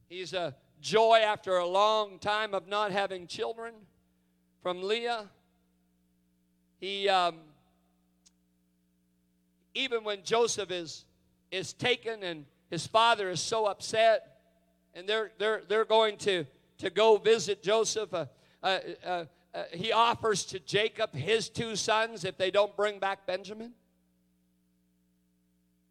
He's 0.09 0.33
a 0.33 0.55
joy 0.81 1.21
after 1.23 1.57
a 1.57 1.65
long 1.65 2.19
time 2.19 2.53
of 2.53 2.67
not 2.67 2.91
having 2.91 3.27
children 3.27 3.73
from 4.61 4.83
Leah. 4.83 5.25
He, 6.79 7.09
um, 7.09 7.37
even 9.73 10.03
when 10.03 10.23
Joseph 10.23 10.71
is, 10.71 11.05
is 11.51 11.73
taken 11.73 12.23
and 12.23 12.45
his 12.69 12.85
father 12.85 13.29
is 13.29 13.41
so 13.41 13.65
upset, 13.65 14.39
and 14.93 15.07
they're, 15.07 15.31
they're, 15.37 15.61
they're 15.67 15.85
going 15.85 16.17
to, 16.17 16.45
to 16.79 16.89
go 16.89 17.17
visit 17.17 17.63
Joseph, 17.63 18.13
uh, 18.13 18.25
uh, 18.61 18.79
uh, 19.05 19.25
uh 19.53 19.63
he 19.73 19.91
offers 19.91 20.45
to 20.45 20.59
Jacob 20.59 21.13
his 21.15 21.49
two 21.49 21.75
sons 21.75 22.25
if 22.25 22.37
they 22.37 22.51
don't 22.51 22.75
bring 22.75 22.99
back 22.99 23.25
Benjamin. 23.25 23.73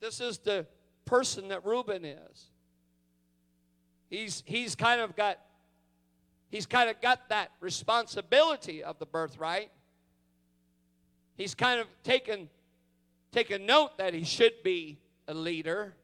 This 0.00 0.20
is 0.20 0.38
the 0.38 0.66
person 1.04 1.48
that 1.48 1.64
Reuben 1.64 2.04
is. 2.04 2.50
He's, 4.10 4.42
he's 4.46 4.75
kind 4.75 5.00
of 5.00 5.16
got 5.16 5.38
he's 6.48 6.66
kind 6.66 6.88
of 6.88 7.00
got 7.00 7.28
that 7.28 7.50
responsibility 7.60 8.82
of 8.82 8.98
the 8.98 9.06
birthright. 9.06 9.70
He's 11.36 11.54
kind 11.54 11.80
of 11.80 11.86
taken 12.02 12.48
taken 13.32 13.66
note 13.66 13.98
that 13.98 14.14
he 14.14 14.25
should 14.25 14.62
be 14.62 14.98
a 15.28 15.34
leader. 15.34 15.94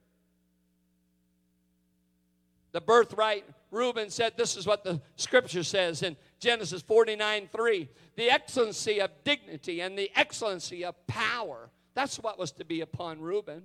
The 2.73 2.81
birthright, 2.81 3.45
Reuben 3.71 4.09
said, 4.11 4.33
this 4.37 4.57
is 4.57 4.67
what 4.67 4.83
the 4.83 5.01
scripture 5.17 5.63
says 5.63 6.03
in 6.03 6.17
Genesis 6.41 6.83
49 6.83 7.49
3. 7.55 7.89
The 8.17 8.31
excellency 8.31 9.01
of 9.01 9.11
dignity 9.25 9.81
and 9.81 9.97
the 9.97 10.11
excellency 10.15 10.85
of 10.85 10.95
power. 11.07 11.71
That's 11.95 12.17
what 12.19 12.39
was 12.39 12.53
to 12.53 12.65
be 12.65 12.81
upon 12.81 13.21
Reuben. 13.21 13.63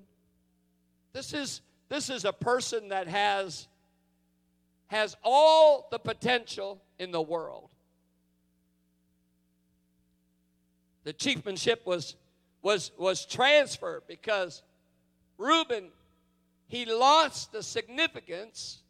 This 1.13 1.33
is, 1.33 1.61
this 1.89 2.09
is 2.09 2.25
a 2.25 2.33
person 2.33 2.89
that 2.89 3.07
has 3.07 3.67
has 4.87 5.15
all 5.23 5.87
the 5.91 5.99
potential 5.99 6.81
in 6.97 7.11
the 7.11 7.21
world. 7.21 7.69
The 11.03 11.13
chiefmanship 11.13 11.85
was, 11.85 12.15
was, 12.61 12.91
was 12.97 13.25
transferred 13.25 14.03
because 14.07 14.61
Reuben, 15.37 15.89
he 16.67 16.85
lost 16.85 17.51
the 17.51 17.63
significance 17.63 18.81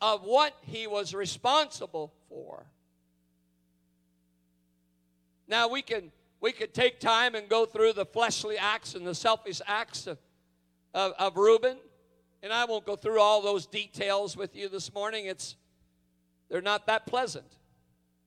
of 0.00 0.22
what 0.22 0.54
he 0.62 0.86
was 0.86 1.14
responsible 1.14 2.12
for. 2.28 2.66
Now 5.48 5.68
we 5.68 5.82
can 5.82 6.12
we 6.40 6.52
could 6.52 6.72
take 6.72 7.00
time 7.00 7.34
and 7.34 7.48
go 7.48 7.66
through 7.66 7.92
the 7.92 8.06
fleshly 8.06 8.56
acts 8.56 8.94
and 8.94 9.06
the 9.06 9.14
selfish 9.14 9.60
acts 9.66 10.06
of, 10.06 10.18
of, 10.94 11.12
of 11.18 11.36
Reuben. 11.36 11.76
And 12.42 12.52
I 12.52 12.64
won't 12.64 12.86
go 12.86 12.96
through 12.96 13.20
all 13.20 13.42
those 13.42 13.66
details 13.66 14.36
with 14.36 14.56
you 14.56 14.68
this 14.68 14.92
morning. 14.94 15.26
It's 15.26 15.56
they're 16.48 16.62
not 16.62 16.86
that 16.86 17.06
pleasant. 17.06 17.46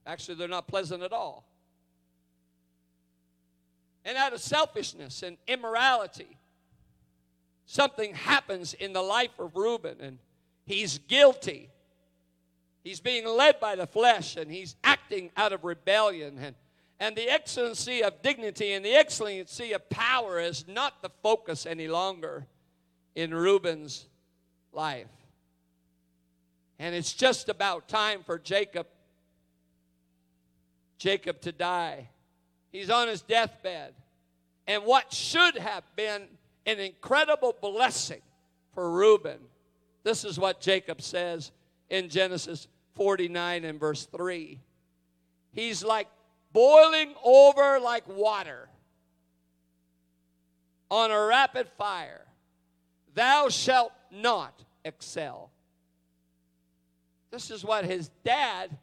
Actually, 0.05 0.35
they're 0.35 0.47
not 0.47 0.67
pleasant 0.67 1.03
at 1.03 1.11
all. 1.11 1.45
And 4.05 4.17
out 4.17 4.33
of 4.33 4.41
selfishness 4.41 5.23
and 5.23 5.37
immorality, 5.47 6.37
something 7.65 8.13
happens 8.13 8.73
in 8.73 8.93
the 8.93 9.01
life 9.01 9.39
of 9.39 9.55
Reuben, 9.55 9.97
and 10.01 10.19
he's 10.65 10.97
guilty. 10.97 11.69
He's 12.83 12.99
being 12.99 13.25
led 13.25 13.59
by 13.59 13.75
the 13.75 13.87
flesh, 13.87 14.35
and 14.35 14.51
he's 14.51 14.75
acting 14.83 15.31
out 15.37 15.53
of 15.53 15.63
rebellion. 15.63 16.37
And, 16.37 16.55
and 16.99 17.15
the 17.15 17.29
excellency 17.29 18.03
of 18.03 18.21
dignity 18.21 18.73
and 18.73 18.83
the 18.83 18.93
excellency 18.93 19.71
of 19.71 19.89
power 19.89 20.39
is 20.39 20.65
not 20.67 21.01
the 21.01 21.09
focus 21.21 21.65
any 21.65 21.87
longer 21.87 22.45
in 23.15 23.33
Reuben's 23.33 24.05
life. 24.71 25.07
And 26.79 26.95
it's 26.95 27.13
just 27.13 27.49
about 27.49 27.87
time 27.87 28.23
for 28.23 28.37
Jacob 28.39 28.87
Jacob 30.97 31.41
to 31.41 31.51
die. 31.51 32.09
He's 32.71 32.89
on 32.89 33.09
his 33.09 33.21
deathbed. 33.21 33.93
And 34.67 34.83
what 34.83 35.11
should 35.11 35.57
have 35.57 35.83
been 35.97 36.23
an 36.65 36.79
incredible 36.79 37.53
blessing 37.61 38.21
for 38.73 38.89
Reuben, 38.89 39.39
this 40.03 40.23
is 40.23 40.39
what 40.39 40.61
Jacob 40.61 41.01
says 41.01 41.51
in 41.89 42.09
Genesis 42.09 42.67
49 42.95 43.65
and 43.65 43.79
verse 43.79 44.05
3. 44.05 44.59
He's 45.51 45.83
like 45.83 46.07
boiling 46.53 47.13
over 47.23 47.79
like 47.79 48.07
water 48.07 48.69
on 50.89 51.11
a 51.11 51.25
rapid 51.25 51.67
fire. 51.77 52.21
Thou 53.13 53.49
shalt 53.49 53.91
not 54.11 54.63
excel. 54.83 55.51
This 57.31 57.49
is 57.49 57.63
what 57.63 57.85
his 57.85 58.09
dad 58.23 58.77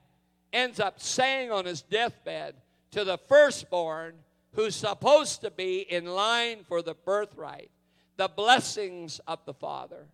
ends 0.52 0.80
up 0.80 1.00
saying 1.00 1.52
on 1.52 1.64
his 1.64 1.82
deathbed 1.82 2.54
to 2.90 3.04
the 3.04 3.18
firstborn 3.28 4.14
who's 4.54 4.74
supposed 4.74 5.42
to 5.42 5.50
be 5.50 5.80
in 5.80 6.06
line 6.06 6.64
for 6.64 6.82
the 6.82 6.94
birthright, 6.94 7.70
the 8.16 8.28
blessings 8.28 9.20
of 9.26 9.44
the 9.44 9.54
father. 9.54 10.06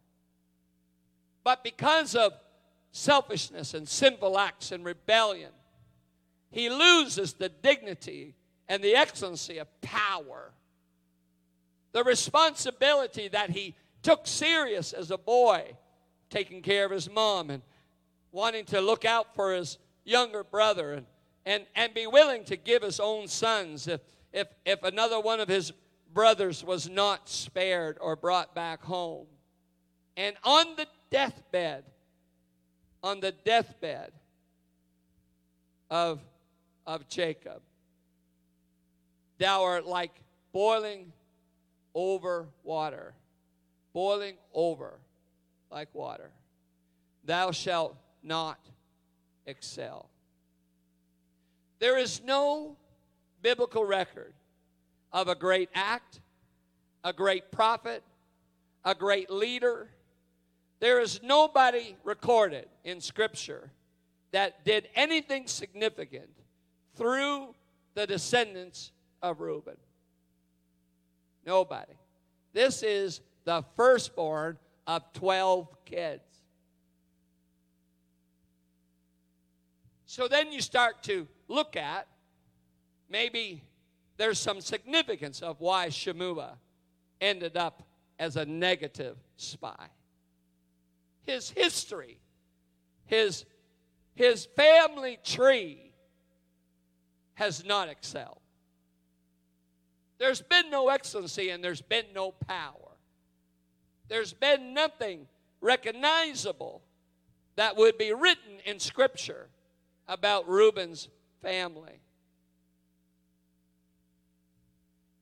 But 1.42 1.64
because 1.64 2.14
of 2.14 2.32
selfishness 2.92 3.72
and 3.72 3.88
sinful 3.88 4.38
acts 4.38 4.72
and 4.72 4.84
rebellion, 4.84 5.52
he 6.50 6.68
loses 6.68 7.34
the 7.34 7.48
dignity 7.48 8.34
and 8.68 8.82
the 8.82 8.96
excellency 8.96 9.58
of 9.58 9.80
power. 9.80 10.52
The 11.92 12.04
responsibility 12.04 13.28
that 13.28 13.50
he 13.50 13.74
took 14.06 14.24
serious 14.24 14.92
as 14.92 15.10
a 15.10 15.18
boy, 15.18 15.64
taking 16.30 16.62
care 16.62 16.84
of 16.84 16.92
his 16.92 17.10
mom 17.10 17.50
and 17.50 17.60
wanting 18.30 18.64
to 18.64 18.80
look 18.80 19.04
out 19.04 19.34
for 19.34 19.52
his 19.52 19.78
younger 20.04 20.44
brother 20.44 20.92
and, 20.92 21.06
and, 21.44 21.66
and 21.74 21.92
be 21.92 22.06
willing 22.06 22.44
to 22.44 22.56
give 22.56 22.84
his 22.84 23.00
own 23.00 23.26
sons 23.26 23.88
if, 23.88 24.00
if, 24.32 24.46
if 24.64 24.80
another 24.84 25.18
one 25.18 25.40
of 25.40 25.48
his 25.48 25.72
brothers 26.14 26.62
was 26.62 26.88
not 26.88 27.28
spared 27.28 27.98
or 28.00 28.14
brought 28.14 28.54
back 28.54 28.80
home. 28.84 29.26
And 30.16 30.36
on 30.44 30.76
the 30.76 30.86
deathbed, 31.10 31.82
on 33.02 33.18
the 33.18 33.32
deathbed 33.32 34.12
of, 35.90 36.20
of 36.86 37.08
Jacob, 37.08 37.60
thou 39.38 39.64
art 39.64 39.84
like 39.84 40.12
boiling 40.52 41.12
over 41.92 42.46
water, 42.62 43.12
boiling 43.96 44.36
over 44.52 44.98
like 45.70 45.88
water. 45.94 46.28
Thou 47.24 47.50
shalt 47.50 47.96
not 48.22 48.60
excel. 49.46 50.10
There 51.78 51.96
is 51.96 52.20
no 52.22 52.76
biblical 53.40 53.86
record 53.86 54.34
of 55.14 55.28
a 55.28 55.34
great 55.34 55.70
act, 55.74 56.20
a 57.04 57.12
great 57.14 57.50
prophet, 57.50 58.02
a 58.84 58.94
great 58.94 59.30
leader. 59.30 59.88
There 60.78 61.00
is 61.00 61.22
nobody 61.22 61.96
recorded 62.04 62.68
in 62.84 63.00
Scripture 63.00 63.70
that 64.30 64.62
did 64.62 64.90
anything 64.94 65.46
significant 65.46 66.28
through 66.96 67.54
the 67.94 68.06
descendants 68.06 68.92
of 69.22 69.40
Reuben. 69.40 69.78
Nobody. 71.46 71.94
This 72.52 72.82
is 72.82 73.22
the 73.46 73.64
firstborn 73.76 74.58
of 74.86 75.10
12 75.14 75.68
kids. 75.86 76.22
So 80.04 80.28
then 80.28 80.52
you 80.52 80.60
start 80.60 81.02
to 81.04 81.26
look 81.48 81.76
at 81.76 82.06
maybe 83.08 83.62
there's 84.16 84.38
some 84.38 84.60
significance 84.60 85.42
of 85.42 85.60
why 85.60 85.88
Shemua 85.88 86.56
ended 87.20 87.56
up 87.56 87.82
as 88.18 88.36
a 88.36 88.44
negative 88.44 89.16
spy. 89.36 89.88
His 91.22 91.50
history, 91.50 92.18
his, 93.04 93.44
his 94.14 94.46
family 94.56 95.18
tree 95.22 95.92
has 97.34 97.64
not 97.64 97.88
excelled. 97.88 98.40
There's 100.18 100.40
been 100.40 100.70
no 100.70 100.88
excellency 100.88 101.50
and 101.50 101.62
there's 101.62 101.82
been 101.82 102.06
no 102.14 102.32
power. 102.32 102.85
There's 104.08 104.32
been 104.32 104.74
nothing 104.74 105.26
recognizable 105.60 106.82
that 107.56 107.76
would 107.76 107.98
be 107.98 108.12
written 108.12 108.60
in 108.64 108.78
Scripture 108.78 109.48
about 110.06 110.48
Reuben's 110.48 111.08
family. 111.42 112.00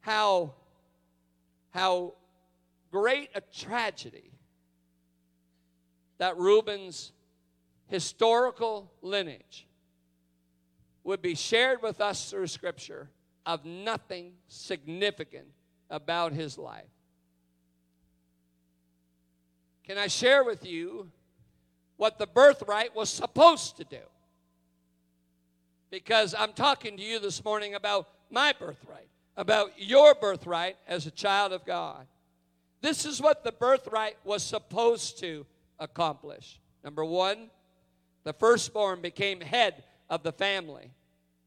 How, 0.00 0.52
how 1.70 2.14
great 2.90 3.30
a 3.34 3.40
tragedy 3.40 4.30
that 6.18 6.36
Reuben's 6.36 7.12
historical 7.86 8.90
lineage 9.02 9.66
would 11.04 11.22
be 11.22 11.34
shared 11.34 11.82
with 11.82 12.00
us 12.00 12.30
through 12.30 12.46
Scripture 12.46 13.10
of 13.46 13.64
nothing 13.64 14.32
significant 14.48 15.46
about 15.90 16.32
his 16.32 16.56
life. 16.56 16.93
Can 19.84 19.98
I 19.98 20.06
share 20.06 20.44
with 20.44 20.66
you 20.66 21.10
what 21.96 22.18
the 22.18 22.26
birthright 22.26 22.94
was 22.94 23.10
supposed 23.10 23.76
to 23.76 23.84
do? 23.84 23.98
because 25.94 26.34
I'm 26.36 26.52
talking 26.54 26.96
to 26.96 27.02
you 27.04 27.20
this 27.20 27.44
morning 27.44 27.76
about 27.76 28.08
my 28.28 28.52
birthright, 28.52 29.06
about 29.36 29.70
your 29.76 30.16
birthright 30.16 30.76
as 30.88 31.06
a 31.06 31.10
child 31.12 31.52
of 31.52 31.64
God. 31.64 32.08
This 32.80 33.04
is 33.04 33.22
what 33.22 33.44
the 33.44 33.52
birthright 33.52 34.16
was 34.24 34.42
supposed 34.42 35.20
to 35.20 35.46
accomplish. 35.78 36.58
Number 36.82 37.04
one, 37.04 37.48
the 38.24 38.32
firstborn 38.32 39.02
became 39.02 39.40
head 39.40 39.84
of 40.10 40.24
the 40.24 40.32
family 40.32 40.90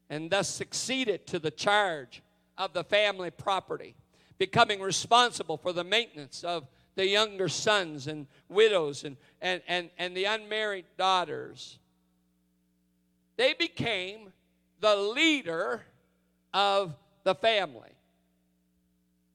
and 0.08 0.30
thus 0.30 0.48
succeeded 0.48 1.26
to 1.26 1.38
the 1.38 1.50
charge 1.50 2.22
of 2.56 2.72
the 2.72 2.84
family 2.84 3.30
property, 3.30 3.96
becoming 4.38 4.80
responsible 4.80 5.58
for 5.58 5.74
the 5.74 5.84
maintenance 5.84 6.42
of 6.42 6.66
the 6.98 7.06
younger 7.06 7.48
sons 7.48 8.08
and 8.08 8.26
widows 8.48 9.04
and, 9.04 9.16
and, 9.40 9.62
and, 9.68 9.88
and 9.98 10.16
the 10.16 10.24
unmarried 10.24 10.84
daughters. 10.96 11.78
They 13.36 13.54
became 13.54 14.32
the 14.80 14.96
leader 14.96 15.82
of 16.52 16.96
the 17.22 17.36
family. 17.36 17.92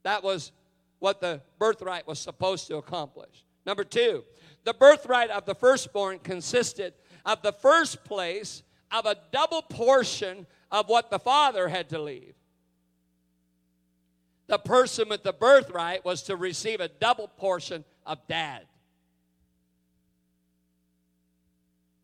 That 0.04 0.26
was 0.26 0.52
what 1.00 1.22
the 1.22 1.40
birthright 1.58 2.06
was 2.06 2.20
supposed 2.20 2.68
to 2.68 2.76
accomplish. 2.76 3.46
Number 3.66 3.86
two, 3.86 4.26
the 4.66 4.74
birthright 4.74 5.30
of 5.30 5.46
the 5.46 5.56
firstborn 5.56 6.20
consisted 6.20 6.94
of 7.26 7.44
the 7.44 7.54
first 7.54 8.04
place 8.04 8.62
of 8.92 9.06
a 9.06 9.16
double 9.32 9.62
portion 9.62 10.48
of 10.70 10.90
what 10.90 11.10
the 11.10 11.20
father 11.20 11.70
had 11.70 11.88
to 11.92 12.00
leave. 12.00 12.34
The 14.54 14.60
person 14.60 15.10
with 15.10 15.24
the 15.24 15.34
birthright 15.34 16.06
was 16.06 16.22
to 16.26 16.36
receive 16.36 16.80
a 16.80 16.88
double 16.88 17.28
portion 17.28 17.84
of 18.06 18.20
dad. 18.28 18.68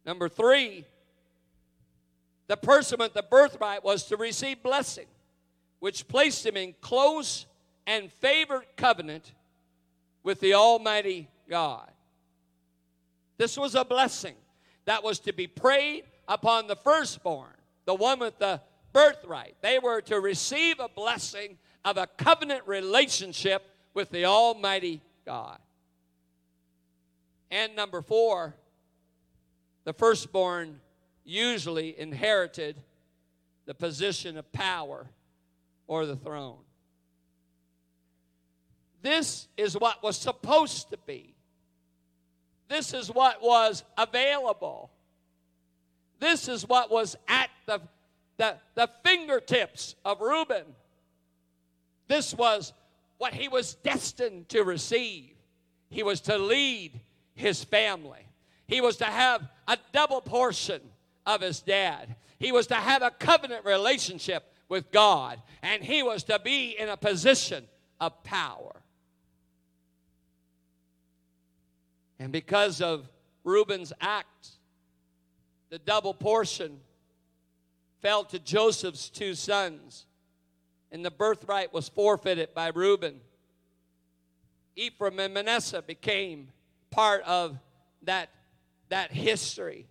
Number 0.04 0.28
three, 0.28 0.84
the 2.48 2.58
person 2.58 2.98
with 2.98 3.14
the 3.14 3.22
birthright 3.22 3.84
was 3.84 4.06
to 4.06 4.18
receive 4.18 4.64
blessing, 4.64 5.06
which 5.78 6.08
placed 6.08 6.44
him 6.44 6.58
in 6.58 6.74
close 6.82 7.46
and 7.86 8.12
favored 8.14 8.66
covenant 8.76 9.32
with 10.24 10.40
the 10.40 10.56
Almighty 10.56 11.30
God. 11.48 11.92
This 13.38 13.60
was 13.60 13.76
a 13.76 13.86
blessing 13.86 14.34
that 14.86 15.04
was 15.04 15.20
to 15.20 15.34
be 15.34 15.46
prayed 15.46 16.06
upon 16.28 16.66
the 16.66 16.76
firstborn, 16.76 17.54
the 17.86 17.94
one 17.94 18.18
with 18.18 18.40
the 18.40 18.60
birthright. 18.92 19.54
They 19.62 19.78
were 19.78 20.02
to 20.02 20.20
receive 20.20 20.80
a 20.80 20.90
blessing 20.90 21.60
of 21.86 21.98
a 21.98 22.08
covenant 22.08 22.64
relationship 22.68 23.64
with 23.94 24.10
the 24.10 24.26
Almighty 24.26 25.02
God. 25.26 25.60
And 27.52 27.76
number 27.76 28.02
four, 28.02 28.56
the 29.86 29.94
firstborn 29.94 30.80
usually 31.24 32.00
inherited 32.00 32.76
the 33.66 33.74
position 33.74 34.38
of 34.38 34.52
power 34.52 35.08
or 35.88 36.06
the 36.06 36.16
throne. 36.16 36.60
This 39.02 39.48
is 39.58 39.76
what 39.76 40.04
was 40.04 40.18
supposed 40.18 40.90
to 40.92 40.98
be. 41.06 41.36
This 42.68 42.94
is 42.94 43.10
what 43.10 43.42
was 43.42 43.84
available. 43.98 44.92
This 46.20 46.48
is 46.48 46.68
what 46.68 46.92
was 46.92 47.16
at 47.28 47.50
the, 47.66 47.82
the, 48.38 48.58
the 48.76 48.90
fingertips 49.04 49.96
of 50.06 50.22
Reuben. 50.22 50.66
This 52.10 52.34
was 52.34 52.74
what 53.20 53.34
he 53.34 53.48
was 53.48 53.76
destined 53.76 54.50
to 54.50 54.64
receive. 54.64 55.36
He 55.90 56.04
was 56.04 56.20
to 56.22 56.38
lead 56.38 57.00
his 57.36 57.64
family, 57.64 58.28
he 58.68 58.82
was 58.82 58.98
to 58.98 59.06
have 59.06 59.48
a 59.68 59.78
double 59.94 60.20
portion 60.20 60.82
of 61.26 61.40
his 61.40 61.62
dad. 61.62 62.18
He 62.38 62.52
was 62.52 62.68
to 62.68 62.76
have 62.76 63.02
a 63.02 63.12
covenant 63.12 63.66
relationship 63.66 64.54
with 64.70 64.92
God, 64.92 65.42
and 65.62 65.84
he 65.84 66.04
was 66.04 66.24
to 66.26 66.40
be 66.40 66.76
in 66.78 66.88
a 66.88 66.96
position 66.96 67.66
of 68.00 68.24
power. 68.24 68.82
And 72.18 72.32
because 72.32 72.82
of 72.82 73.10
Reuben's 73.44 73.92
act, 74.00 74.50
the 75.70 75.80
double 75.80 76.14
portion 76.14 76.80
fell 78.02 78.24
to 78.26 78.40
Joseph's 78.40 79.10
two 79.10 79.34
sons, 79.34 80.06
and 80.92 81.06
the 81.06 81.12
birthright 81.12 81.74
was 81.74 81.90
forfeited 81.90 82.54
by 82.54 82.70
Reuben. 82.70 83.20
Ephraim 84.76 85.20
and 85.20 85.34
Manasseh 85.34 85.82
became 85.82 86.50
part 86.90 87.24
of 87.24 87.58
that, 88.04 88.30
that 88.90 89.12
history. 89.12 89.86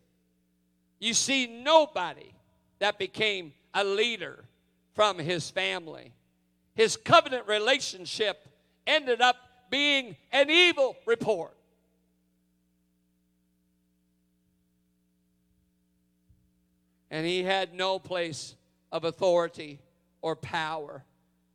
You 0.99 1.15
see, 1.15 1.47
nobody 1.47 2.33
that 2.79 2.99
became 2.99 3.53
a 3.75 3.85
leader 3.85 4.45
from 4.95 5.19
his 5.19 5.51
family. 5.51 6.13
His 6.75 6.97
covenant 6.97 7.47
relationship 7.47 8.49
ended 8.87 9.21
up 9.21 9.37
being 9.71 10.17
an 10.33 10.51
evil 10.51 10.97
report. 11.07 11.55
And 17.11 17.27
he 17.27 17.43
had 17.43 17.75
no 17.75 17.99
place 17.99 18.55
of 18.93 19.05
authority 19.05 19.81
or 20.21 20.37
power 20.37 21.05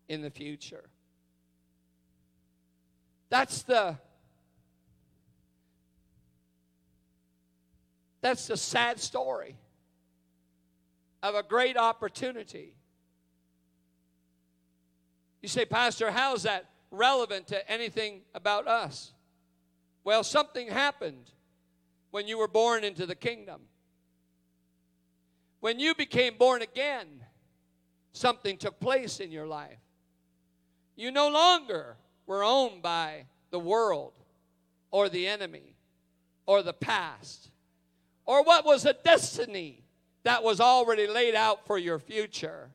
in 0.08 0.22
the 0.22 0.30
future. 0.30 0.90
That's 3.30 3.64
the 3.64 3.98
That's 8.24 8.48
the 8.48 8.56
sad 8.56 9.02
story 9.02 9.58
of 11.22 11.36
a 11.36 11.44
great 11.44 11.76
opportunity. 11.76 12.74
You 15.42 15.50
say, 15.50 15.66
Pastor, 15.66 16.10
how 16.10 16.34
is 16.34 16.44
that 16.44 16.70
relevant 16.90 17.48
to 17.48 17.70
anything 17.70 18.22
about 18.34 18.66
us? 18.66 19.12
Well, 20.06 20.24
something 20.24 20.70
happened 20.70 21.32
when 22.12 22.26
you 22.26 22.38
were 22.38 22.48
born 22.48 22.86
into 22.86 23.06
the 23.06 23.16
kingdom. 23.16 23.64
When 25.60 25.82
you 25.82 25.94
became 25.94 26.38
born 26.38 26.62
again, 26.62 27.23
something 28.14 28.58
took 28.58 28.80
place 28.80 29.20
in 29.20 29.32
your 29.32 29.46
life. 29.46 29.80
You 30.96 31.12
no 31.12 31.30
longer 31.30 31.98
were 32.26 32.44
owned 32.44 32.82
by 32.82 33.26
the 33.50 33.60
world 33.60 34.14
or 34.92 35.10
the 35.10 35.28
enemy 35.28 35.76
or 36.46 36.64
the 36.64 36.74
past 36.74 37.50
or 38.26 38.44
what 38.44 38.66
was 38.66 38.86
a 38.86 38.94
destiny 38.94 39.84
that 40.24 40.44
was 40.44 40.62
already 40.62 41.08
laid 41.08 41.36
out 41.36 41.66
for 41.66 41.78
your 41.78 42.00
future. 42.00 42.70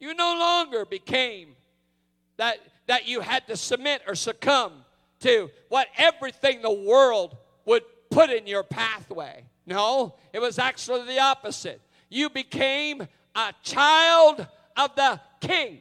You 0.00 0.14
no 0.14 0.36
longer 0.38 0.84
became 0.84 1.54
that, 2.36 2.58
that 2.86 3.06
you 3.06 3.20
had 3.20 3.46
to 3.48 3.56
submit 3.56 4.02
or 4.06 4.14
succumb 4.14 4.84
to 5.20 5.50
what 5.68 5.88
everything 5.96 6.62
the 6.62 6.72
world 6.72 7.36
would 7.64 7.82
put 8.10 8.30
in 8.30 8.46
your 8.46 8.62
pathway. 8.62 9.44
No, 9.66 10.14
it 10.32 10.40
was 10.40 10.58
actually 10.58 11.04
the 11.04 11.20
opposite. 11.20 11.80
You 12.08 12.30
became 12.30 13.06
a 13.34 13.52
child 13.62 14.46
of 14.78 14.94
the 14.94 15.20
king. 15.40 15.80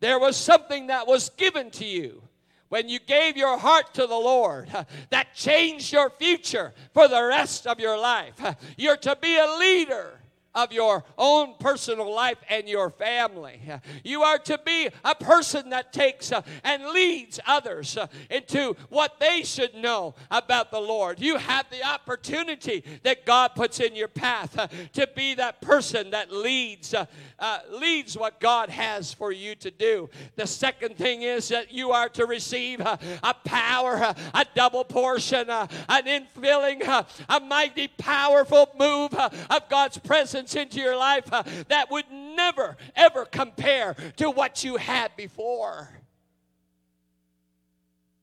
There 0.00 0.18
was 0.18 0.36
something 0.36 0.88
that 0.88 1.06
was 1.06 1.30
given 1.30 1.70
to 1.72 1.86
you 1.86 2.20
when 2.68 2.88
you 2.88 2.98
gave 2.98 3.36
your 3.36 3.56
heart 3.56 3.94
to 3.94 4.06
the 4.06 4.16
Lord, 4.16 4.68
that 5.10 5.34
changed 5.34 5.92
your 5.92 6.10
future 6.10 6.74
for 6.92 7.06
the 7.06 7.22
rest 7.22 7.66
of 7.68 7.78
your 7.78 7.96
life. 7.96 8.34
You're 8.76 8.96
to 8.96 9.16
be 9.20 9.38
a 9.38 9.56
leader 9.58 10.20
of 10.54 10.72
your 10.72 11.04
own 11.18 11.54
personal 11.58 12.12
life 12.14 12.38
and 12.48 12.68
your 12.68 12.90
family. 12.90 13.60
You 14.04 14.22
are 14.22 14.38
to 14.38 14.58
be 14.64 14.88
a 15.04 15.14
person 15.14 15.70
that 15.70 15.92
takes 15.92 16.32
uh, 16.32 16.42
and 16.62 16.84
leads 16.86 17.40
others 17.46 17.96
uh, 17.96 18.06
into 18.30 18.76
what 18.88 19.18
they 19.18 19.42
should 19.42 19.74
know 19.74 20.14
about 20.30 20.70
the 20.70 20.80
Lord. 20.80 21.20
You 21.20 21.38
have 21.38 21.66
the 21.70 21.84
opportunity 21.84 22.84
that 23.02 23.26
God 23.26 23.54
puts 23.54 23.80
in 23.80 23.96
your 23.96 24.08
path 24.08 24.56
uh, 24.58 24.68
to 24.92 25.08
be 25.14 25.34
that 25.34 25.60
person 25.60 26.10
that 26.10 26.32
leads 26.32 26.94
uh, 26.94 27.06
uh, 27.38 27.58
leads 27.70 28.16
what 28.16 28.40
God 28.40 28.68
has 28.70 29.12
for 29.12 29.32
you 29.32 29.54
to 29.56 29.70
do. 29.70 30.08
The 30.36 30.46
second 30.46 30.96
thing 30.96 31.22
is 31.22 31.48
that 31.48 31.72
you 31.72 31.90
are 31.90 32.08
to 32.10 32.26
receive 32.26 32.80
uh, 32.80 32.96
a 33.22 33.34
power, 33.44 34.14
a 34.34 34.46
double 34.54 34.84
portion, 34.84 35.50
an 35.50 35.68
infilling, 35.88 36.82
a 37.28 37.40
mighty, 37.40 37.88
powerful 37.88 38.70
move 38.78 39.14
of 39.14 39.68
God's 39.68 39.98
presence 39.98 40.43
into 40.52 40.80
your 40.80 40.96
life 40.96 41.32
uh, 41.32 41.42
that 41.68 41.90
would 41.90 42.10
never, 42.10 42.76
ever 42.94 43.24
compare 43.24 43.94
to 44.16 44.30
what 44.30 44.64
you 44.64 44.76
had 44.76 45.16
before. 45.16 45.88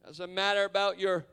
Doesn't 0.05 0.33
matter 0.33 0.65
about 0.65 0.99
your 0.99 1.25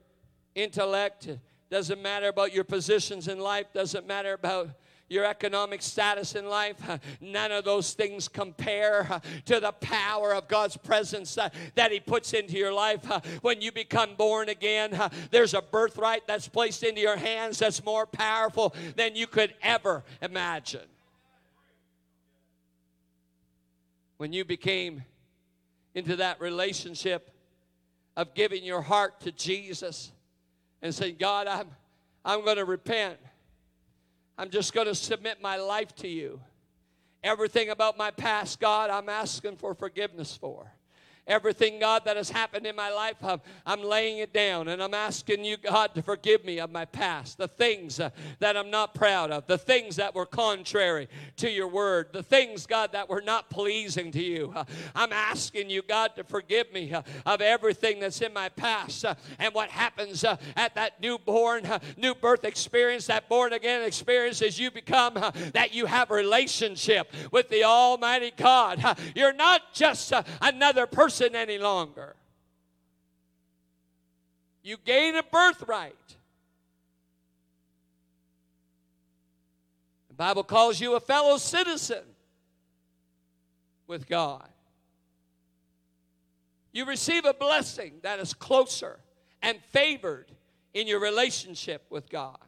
intellect, 0.54 1.28
doesn't 1.70 2.00
matter 2.00 2.28
about 2.28 2.52
your 2.52 2.64
positions 2.64 3.28
in 3.28 3.38
life, 3.38 3.66
doesn't 3.74 4.06
matter 4.06 4.32
about 4.32 4.70
your 5.08 5.24
economic 5.24 5.82
status 5.82 6.34
in 6.34 6.48
life, 6.48 6.76
none 7.20 7.50
of 7.50 7.64
those 7.64 7.94
things 7.94 8.28
compare 8.28 9.20
to 9.46 9.60
the 9.60 9.72
power 9.72 10.34
of 10.34 10.48
God's 10.48 10.76
presence 10.76 11.38
uh, 11.38 11.48
that 11.74 11.92
He 11.92 12.00
puts 12.00 12.34
into 12.34 12.56
your 12.56 12.72
life. 12.72 13.04
When 13.42 13.60
you 13.60 13.72
become 13.72 14.14
born 14.16 14.48
again, 14.48 14.98
there's 15.30 15.54
a 15.54 15.62
birthright 15.62 16.26
that's 16.26 16.48
placed 16.48 16.82
into 16.82 17.00
your 17.00 17.16
hands 17.16 17.58
that's 17.58 17.84
more 17.84 18.06
powerful 18.06 18.74
than 18.96 19.16
you 19.16 19.26
could 19.26 19.54
ever 19.62 20.04
imagine. 20.20 20.86
When 24.18 24.32
you 24.32 24.44
became 24.44 25.04
into 25.94 26.16
that 26.16 26.40
relationship 26.40 27.30
of 28.16 28.34
giving 28.34 28.64
your 28.64 28.82
heart 28.82 29.20
to 29.20 29.32
Jesus 29.32 30.12
and 30.82 30.94
saying, 30.94 31.16
God, 31.18 31.46
I'm, 31.46 31.68
I'm 32.24 32.44
going 32.44 32.56
to 32.56 32.64
repent. 32.64 33.18
I'm 34.38 34.50
just 34.50 34.72
going 34.72 34.86
to 34.86 34.94
submit 34.94 35.42
my 35.42 35.56
life 35.56 35.94
to 35.96 36.08
you. 36.08 36.40
Everything 37.24 37.70
about 37.70 37.98
my 37.98 38.12
past, 38.12 38.60
God, 38.60 38.88
I'm 38.88 39.08
asking 39.08 39.56
for 39.56 39.74
forgiveness 39.74 40.36
for. 40.36 40.72
Everything, 41.28 41.78
God, 41.78 42.06
that 42.06 42.16
has 42.16 42.30
happened 42.30 42.66
in 42.66 42.74
my 42.74 42.90
life, 42.90 43.16
I'm, 43.22 43.40
I'm 43.66 43.82
laying 43.82 44.18
it 44.18 44.32
down 44.32 44.68
and 44.68 44.82
I'm 44.82 44.94
asking 44.94 45.44
you, 45.44 45.58
God, 45.58 45.94
to 45.94 46.02
forgive 46.02 46.42
me 46.42 46.58
of 46.58 46.70
my 46.70 46.86
past, 46.86 47.36
the 47.36 47.46
things 47.46 48.00
uh, 48.00 48.08
that 48.38 48.56
I'm 48.56 48.70
not 48.70 48.94
proud 48.94 49.30
of, 49.30 49.46
the 49.46 49.58
things 49.58 49.96
that 49.96 50.14
were 50.14 50.24
contrary 50.24 51.06
to 51.36 51.50
your 51.50 51.68
word, 51.68 52.08
the 52.12 52.22
things, 52.22 52.64
God, 52.64 52.92
that 52.92 53.10
were 53.10 53.20
not 53.20 53.50
pleasing 53.50 54.10
to 54.12 54.22
you. 54.22 54.52
Uh, 54.56 54.64
I'm 54.94 55.12
asking 55.12 55.68
you, 55.68 55.82
God, 55.82 56.16
to 56.16 56.24
forgive 56.24 56.72
me 56.72 56.94
uh, 56.94 57.02
of 57.26 57.42
everything 57.42 58.00
that's 58.00 58.22
in 58.22 58.32
my 58.32 58.48
past 58.48 59.04
and 59.38 59.52
what 59.52 59.68
happens 59.68 60.24
at 60.24 60.74
that 60.76 61.00
newborn, 61.02 61.68
new 61.98 62.14
birth 62.14 62.44
experience, 62.44 63.06
that 63.08 63.28
born 63.28 63.52
again 63.52 63.82
experience 63.82 64.40
as 64.40 64.58
you 64.58 64.70
become, 64.70 65.14
that 65.52 65.74
you 65.74 65.84
have 65.84 66.10
relationship 66.10 67.12
with 67.30 67.50
the 67.50 67.64
Almighty 67.64 68.32
God. 68.34 68.82
You're 69.14 69.34
not 69.34 69.74
just 69.74 70.12
another 70.40 70.86
person 70.86 71.17
person 71.18 71.34
any 71.34 71.58
longer. 71.58 72.14
You 74.62 74.76
gain 74.84 75.16
a 75.16 75.22
birthright. 75.22 75.94
The 80.08 80.14
Bible 80.14 80.44
calls 80.44 80.80
you 80.80 80.94
a 80.94 81.00
fellow 81.00 81.36
citizen 81.38 82.04
with 83.86 84.06
God. 84.06 84.48
You 86.72 86.84
receive 86.84 87.24
a 87.24 87.34
blessing 87.34 87.94
that 88.02 88.18
is 88.18 88.34
closer 88.34 88.98
and 89.42 89.58
favored 89.70 90.30
in 90.74 90.86
your 90.86 91.00
relationship 91.00 91.84
with 91.90 92.08
God. 92.10 92.38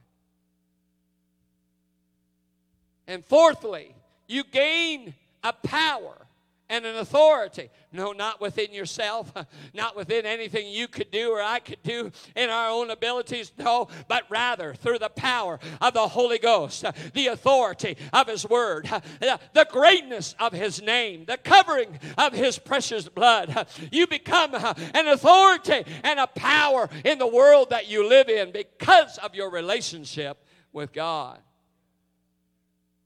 And 3.07 3.25
fourthly, 3.25 3.95
you 4.29 4.45
gain 4.45 5.15
a 5.43 5.53
power 5.53 6.27
and 6.71 6.87
an 6.87 6.97
authority. 6.97 7.69
No, 7.93 8.13
not 8.13 8.41
within 8.41 8.73
yourself, 8.73 9.31
not 9.75 9.97
within 9.97 10.25
anything 10.25 10.69
you 10.69 10.89
could 10.89 11.11
do 11.11 11.33
or 11.33 11.43
I 11.43 11.59
could 11.59 11.83
do 11.83 12.13
in 12.37 12.49
our 12.49 12.71
own 12.71 12.91
abilities. 12.91 13.53
No, 13.59 13.89
but 14.09 14.23
rather 14.31 14.73
through 14.73 15.01
the 15.01 15.11
power 15.11 15.59
of 15.81 15.93
the 15.93 16.09
Holy 16.09 16.39
Ghost, 16.39 16.85
the 17.13 17.27
authority 17.27 17.97
of 18.13 18.29
His 18.29 18.49
Word, 18.49 18.89
the 19.21 19.67
greatness 19.71 20.35
of 20.39 20.53
His 20.53 20.81
name, 20.81 21.25
the 21.27 21.37
covering 21.37 21.99
of 22.17 22.33
His 22.33 22.59
precious 22.59 23.09
blood. 23.09 23.67
You 23.91 24.07
become 24.07 24.55
uh, 24.55 24.75
an 24.95 25.09
authority 25.09 25.85
and 26.05 26.21
a 26.21 26.27
power 26.29 26.89
in 27.05 27.19
the 27.19 27.27
world 27.27 27.71
that 27.71 27.89
you 27.89 28.09
live 28.09 28.29
in 28.29 28.53
because 28.53 29.19
of 29.19 29.35
your 29.35 29.51
relationship 29.51 30.45
with 30.73 30.93
God. 30.93 31.41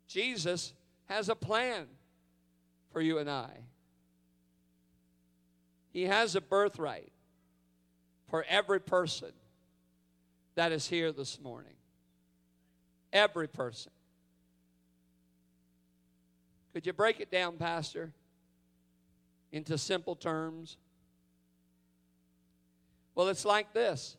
Jesus 0.06 0.74
has 1.06 1.28
a 1.28 1.34
plan 1.34 1.86
for 2.94 3.02
you 3.02 3.18
and 3.18 3.28
I. 3.28 3.50
He 5.92 6.04
has 6.04 6.36
a 6.36 6.40
birthright 6.40 7.12
for 8.30 8.46
every 8.48 8.80
person 8.80 9.32
that 10.54 10.72
is 10.72 10.86
here 10.86 11.10
this 11.12 11.40
morning. 11.40 11.74
Every 13.12 13.48
person. 13.48 13.90
Could 16.72 16.86
you 16.86 16.92
break 16.92 17.20
it 17.20 17.30
down, 17.30 17.56
Pastor, 17.56 18.12
into 19.50 19.76
simple 19.76 20.14
terms? 20.14 20.76
Well, 23.14 23.28
it's 23.28 23.44
like 23.44 23.74
this 23.74 24.16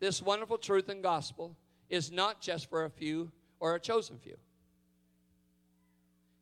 this 0.00 0.22
wonderful 0.22 0.56
truth 0.56 0.88
and 0.88 1.02
gospel 1.02 1.56
is 1.90 2.10
not 2.10 2.40
just 2.40 2.70
for 2.70 2.84
a 2.84 2.90
few 2.90 3.30
or 3.58 3.74
a 3.74 3.80
chosen 3.80 4.18
few. 4.18 4.36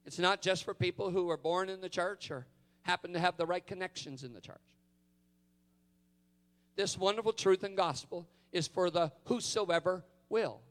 It's 0.08 0.18
not 0.18 0.40
just 0.40 0.64
for 0.64 0.72
people 0.72 1.10
who 1.10 1.26
were 1.26 1.36
born 1.36 1.68
in 1.68 1.82
the 1.82 1.88
church 1.90 2.30
or 2.30 2.46
happen 2.80 3.12
to 3.12 3.18
have 3.18 3.36
the 3.36 3.44
right 3.44 3.64
connections 3.66 4.24
in 4.24 4.32
the 4.32 4.40
church. 4.40 4.56
This 6.76 6.96
wonderful 6.96 7.34
truth 7.34 7.62
and 7.62 7.76
gospel 7.76 8.26
is 8.50 8.66
for 8.66 8.88
the 8.88 9.12
whosoever 9.24 10.02
will. 10.30 10.62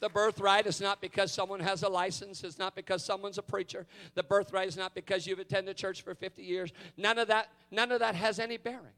The 0.00 0.10
birthright 0.10 0.66
is 0.66 0.78
not 0.78 1.00
because 1.00 1.32
someone 1.32 1.60
has 1.60 1.82
a 1.82 1.88
license. 1.88 2.44
It's 2.44 2.58
not 2.58 2.76
because 2.76 3.02
someone's 3.02 3.38
a 3.38 3.42
preacher. 3.42 3.86
The 4.14 4.24
birthright 4.24 4.68
is 4.68 4.76
not 4.76 4.94
because 4.94 5.26
you've 5.26 5.38
attended 5.38 5.78
church 5.78 6.02
for 6.02 6.14
50 6.14 6.42
years. 6.42 6.70
None 6.98 7.18
of 7.18 7.28
that, 7.28 7.48
none 7.70 7.90
of 7.92 8.00
that 8.00 8.14
has 8.14 8.38
any 8.38 8.58
bearing. 8.58 8.92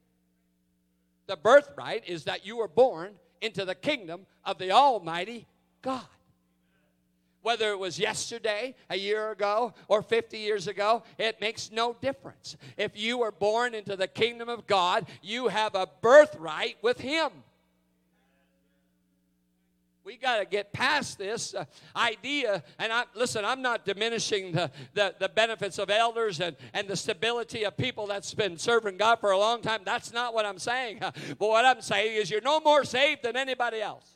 The 1.29 1.37
birthright 1.37 2.03
is 2.09 2.25
that 2.25 2.45
you 2.45 2.57
were 2.57 2.67
born 2.67 3.15
into 3.41 3.65
the 3.65 3.75
kingdom 3.75 4.27
of 4.45 4.59
the 4.59 4.71
Almighty 4.73 5.47
God. 5.83 6.03
Whether 7.43 7.71
it 7.71 7.79
was 7.79 7.99
yesterday, 7.99 8.75
a 8.91 8.97
year 8.97 9.31
ago, 9.31 9.73
or 9.87 10.03
50 10.03 10.37
years 10.37 10.67
ago, 10.67 11.05
it 11.17 11.41
makes 11.41 11.71
no 11.71 11.95
difference. 12.01 12.57
If 12.77 12.99
you 12.99 13.19
were 13.19 13.31
born 13.31 13.73
into 13.73 13.95
the 13.95 14.09
kingdom 14.09 14.49
of 14.49 14.67
God, 14.67 15.07
you 15.23 15.47
have 15.47 15.77
a 15.77 15.89
birthright 16.01 16.77
with 16.83 16.99
Him. 16.99 17.31
We 20.07 20.17
got 20.17 20.39
to 20.39 20.45
get 20.45 20.73
past 20.73 21.19
this 21.19 21.53
uh, 21.53 21.65
idea. 21.97 22.63
And 22.79 22.93
I, 22.93 23.07
listen, 23.17 23.45
I'm 23.45 23.61
not 23.61 23.85
diminishing 23.85 24.53
the, 24.53 24.71
the, 24.95 25.17
the, 25.19 25.29
benefits 25.29 25.81
of 25.81 25.91
elders 25.91 26.39
and, 26.39 26.55
and 26.73 26.87
the 26.87 26.95
stability 26.95 27.65
of 27.65 27.77
people 27.77 28.07
that's 28.07 28.33
been 28.33 28.57
serving 28.57 28.99
God 28.99 29.19
for 29.19 29.33
a 29.33 29.39
long 29.39 29.63
time. 29.63 29.81
That's 29.85 30.13
not 30.13 30.33
what 30.33 30.47
I'm 30.47 30.61
saying. 30.61 31.01
but 31.01 31.41
what 31.41 31.65
I'm 31.65 31.81
saying 31.81 32.15
is 32.23 32.31
you're 32.31 32.41
no 32.41 32.61
more 32.61 32.85
saved 32.85 33.25
than 33.25 33.37
anybody 33.37 33.81
else. 33.81 34.16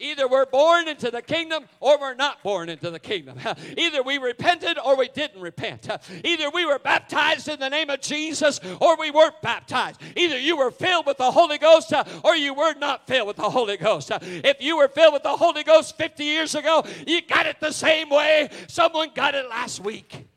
Either 0.00 0.28
we're 0.28 0.46
born 0.46 0.86
into 0.86 1.10
the 1.10 1.20
kingdom 1.20 1.64
or 1.80 1.98
we're 1.98 2.14
not 2.14 2.40
born 2.42 2.68
into 2.68 2.90
the 2.90 3.00
kingdom. 3.00 3.38
Either 3.76 4.02
we 4.02 4.18
repented 4.18 4.78
or 4.78 4.96
we 4.96 5.08
didn't 5.08 5.40
repent. 5.40 5.88
Either 6.24 6.50
we 6.50 6.64
were 6.64 6.78
baptized 6.78 7.48
in 7.48 7.58
the 7.58 7.68
name 7.68 7.90
of 7.90 8.00
Jesus 8.00 8.60
or 8.80 8.96
we 8.96 9.10
weren't 9.10 9.40
baptized. 9.42 10.00
Either 10.16 10.38
you 10.38 10.56
were 10.56 10.70
filled 10.70 11.06
with 11.06 11.18
the 11.18 11.30
Holy 11.30 11.58
Ghost 11.58 11.92
uh, 11.92 12.04
or 12.22 12.36
you 12.36 12.54
were 12.54 12.74
not 12.74 13.06
filled 13.06 13.26
with 13.26 13.36
the 13.36 13.50
Holy 13.50 13.76
Ghost. 13.76 14.12
Uh, 14.12 14.18
if 14.22 14.60
you 14.60 14.76
were 14.76 14.88
filled 14.88 15.14
with 15.14 15.24
the 15.24 15.36
Holy 15.36 15.64
Ghost 15.64 15.96
50 15.96 16.24
years 16.24 16.54
ago, 16.54 16.84
you 17.06 17.20
got 17.22 17.46
it 17.46 17.58
the 17.60 17.72
same 17.72 18.08
way 18.08 18.50
someone 18.68 19.10
got 19.14 19.34
it 19.34 19.48
last 19.48 19.80
week. 19.80 20.28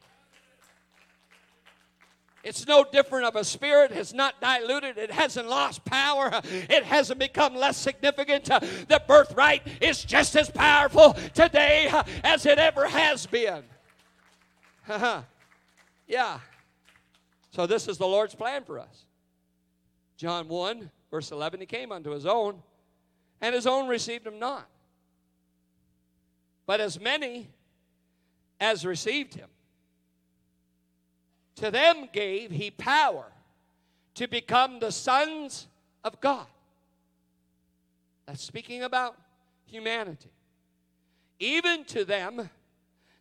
It's 2.44 2.66
no 2.66 2.84
different 2.84 3.26
of 3.26 3.36
a 3.36 3.44
spirit. 3.44 3.92
It's 3.92 4.14
not 4.14 4.42
diluted. 4.42 4.98
It 4.98 5.12
hasn't 5.12 5.48
lost 5.48 5.86
power. 5.86 6.42
It 6.44 6.84
hasn't 6.84 7.20
become 7.20 7.56
less 7.56 7.78
significant. 7.78 8.46
The 8.46 9.02
birthright 9.08 9.68
is 9.80 10.04
just 10.04 10.36
as 10.36 10.50
powerful 10.50 11.14
today 11.34 11.92
as 12.24 12.46
it 12.46 12.58
ever 12.58 12.88
has 12.88 13.28
been. 13.28 13.64
Uh-huh. 14.90 15.22
yeah. 16.08 16.40
So, 17.52 17.68
this 17.68 17.88
is 17.88 17.98
the 17.98 18.08
Lord's 18.08 18.34
plan 18.34 18.64
for 18.64 18.80
us. 18.80 19.06
John 20.18 20.48
1, 20.48 20.90
verse 21.12 21.32
11 21.32 21.60
He 21.60 21.66
came 21.66 21.92
unto 21.92 22.12
His 22.12 22.26
own, 22.26 22.62
and 23.42 23.54
His 23.54 23.68
own 23.68 23.88
received 23.88 24.26
Him 24.26 24.40
not. 24.40 24.68
But 26.66 26.80
as 26.80 27.00
many 27.00 27.50
as 28.60 28.86
received 28.86 29.36
Him, 29.36 29.50
to 31.56 31.72
them 31.72 32.10
gave 32.12 32.52
he 32.52 32.72
power 32.72 33.26
to 34.16 34.28
become 34.28 34.80
the 34.80 34.92
sons 34.92 35.68
of 36.04 36.20
God. 36.22 36.48
That's 38.26 38.44
speaking 38.44 38.84
about 38.84 39.18
humanity. 39.66 40.32
Even 41.40 41.84
to 41.86 42.06
them 42.06 42.50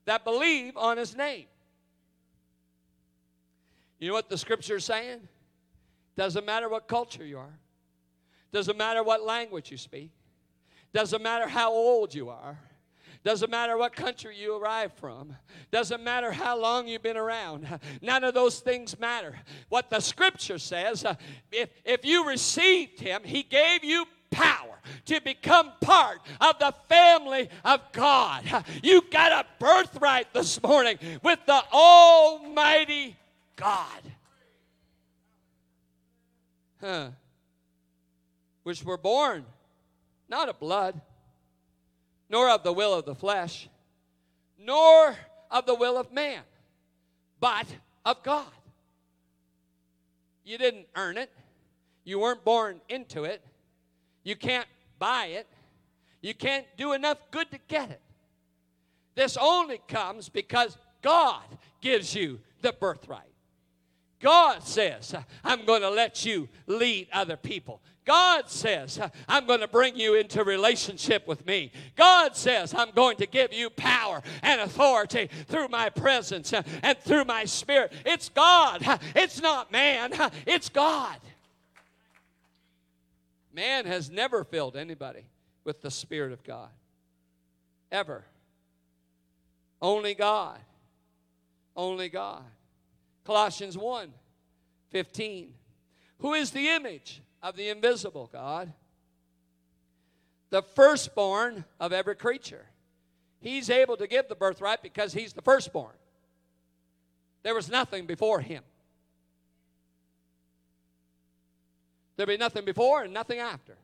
that 0.04 0.24
believe 0.24 0.76
on 0.76 0.96
his 0.96 1.16
name. 1.16 1.46
You 3.98 4.08
know 4.08 4.14
what 4.14 4.28
the 4.28 4.38
scripture 4.38 4.76
is 4.76 4.84
saying? 4.84 5.20
Doesn't 6.16 6.44
matter 6.44 6.68
what 6.68 6.88
culture 6.88 7.24
you 7.24 7.38
are, 7.38 7.58
doesn't 8.52 8.76
matter 8.76 9.02
what 9.02 9.22
language 9.22 9.70
you 9.70 9.76
speak, 9.76 10.10
doesn't 10.92 11.22
matter 11.22 11.46
how 11.46 11.72
old 11.72 12.14
you 12.14 12.30
are, 12.30 12.58
doesn't 13.22 13.50
matter 13.50 13.76
what 13.76 13.94
country 13.94 14.36
you 14.36 14.56
arrive 14.56 14.92
from. 14.94 15.36
Doesn't 15.70 16.02
matter 16.02 16.32
how 16.32 16.58
long 16.58 16.88
you've 16.88 17.02
been 17.02 17.18
around. 17.18 17.66
None 18.00 18.24
of 18.24 18.32
those 18.32 18.60
things 18.60 18.98
matter. 18.98 19.34
What 19.68 19.90
the 19.90 20.00
scripture 20.00 20.58
says, 20.58 21.04
uh, 21.04 21.14
if, 21.52 21.68
if 21.84 22.04
you 22.04 22.26
received 22.26 22.98
him, 22.98 23.22
he 23.22 23.42
gave 23.42 23.84
you 23.84 24.06
power 24.30 24.80
to 25.06 25.20
become 25.20 25.72
part 25.82 26.20
of 26.40 26.58
the 26.58 26.72
family 26.88 27.50
of 27.64 27.80
God. 27.92 28.44
You 28.82 29.02
got 29.10 29.32
a 29.32 29.46
birthright 29.58 30.32
this 30.32 30.62
morning 30.62 30.98
with 31.22 31.40
the 31.46 31.62
Almighty 31.72 33.16
God. 33.56 34.02
Huh. 36.80 37.08
Which 38.62 38.82
were 38.82 38.96
born 38.96 39.44
not 40.28 40.48
of 40.48 40.58
blood 40.58 41.00
nor 42.30 42.48
of 42.48 42.62
the 42.62 42.72
will 42.72 42.94
of 42.94 43.04
the 43.04 43.14
flesh, 43.14 43.68
nor 44.58 45.16
of 45.50 45.66
the 45.66 45.74
will 45.74 45.98
of 45.98 46.12
man, 46.12 46.40
but 47.40 47.66
of 48.04 48.22
God. 48.22 48.46
You 50.44 50.56
didn't 50.56 50.86
earn 50.96 51.18
it. 51.18 51.30
You 52.04 52.20
weren't 52.20 52.44
born 52.44 52.80
into 52.88 53.24
it. 53.24 53.42
You 54.22 54.36
can't 54.36 54.66
buy 54.98 55.26
it. 55.26 55.46
You 56.22 56.34
can't 56.34 56.66
do 56.76 56.92
enough 56.92 57.18
good 57.30 57.50
to 57.50 57.58
get 57.68 57.90
it. 57.90 58.00
This 59.14 59.36
only 59.36 59.80
comes 59.88 60.28
because 60.28 60.76
God 61.02 61.42
gives 61.80 62.14
you 62.14 62.40
the 62.62 62.72
birthright. 62.72 63.22
God 64.20 64.62
says, 64.62 65.14
I'm 65.42 65.64
going 65.64 65.82
to 65.82 65.90
let 65.90 66.24
you 66.24 66.48
lead 66.66 67.08
other 67.12 67.36
people. 67.36 67.80
God 68.10 68.50
says, 68.50 68.98
I'm 69.28 69.46
going 69.46 69.60
to 69.60 69.68
bring 69.68 69.94
you 69.94 70.14
into 70.16 70.42
relationship 70.42 71.28
with 71.28 71.46
me. 71.46 71.70
God 71.94 72.34
says, 72.34 72.74
I'm 72.74 72.90
going 72.90 73.16
to 73.18 73.26
give 73.26 73.52
you 73.52 73.70
power 73.70 74.20
and 74.42 74.60
authority 74.60 75.30
through 75.46 75.68
my 75.68 75.90
presence 75.90 76.52
and 76.52 76.98
through 76.98 77.24
my 77.26 77.44
spirit. 77.44 77.92
It's 78.04 78.28
God, 78.28 78.82
it's 79.14 79.40
not 79.40 79.70
man, 79.70 80.10
it's 80.44 80.68
God. 80.68 81.18
Man 83.54 83.86
has 83.86 84.10
never 84.10 84.42
filled 84.42 84.76
anybody 84.76 85.22
with 85.62 85.80
the 85.80 85.90
Spirit 85.92 86.32
of 86.32 86.42
God. 86.42 86.70
Ever. 87.92 88.24
Only 89.80 90.14
God. 90.14 90.58
Only 91.76 92.08
God. 92.08 92.42
Colossians 93.22 93.78
1 93.78 94.12
15. 94.90 95.54
Who 96.18 96.34
is 96.34 96.50
the 96.50 96.70
image 96.70 97.22
of 97.42 97.56
the 97.56 97.68
invisible 97.68 98.28
God? 98.32 98.72
The 100.50 100.62
firstborn 100.62 101.64
of 101.78 101.92
every 101.92 102.16
creature. 102.16 102.66
He's 103.40 103.70
able 103.70 103.96
to 103.96 104.06
give 104.06 104.28
the 104.28 104.34
birthright 104.34 104.82
because 104.82 105.12
he's 105.12 105.32
the 105.32 105.42
firstborn. 105.42 105.94
There 107.42 107.54
was 107.54 107.70
nothing 107.70 108.06
before 108.06 108.40
him. 108.40 108.62
There'll 112.16 112.28
be 112.28 112.36
nothing 112.36 112.66
before 112.66 113.04
and 113.04 113.14
nothing 113.14 113.38
after. 113.38 113.78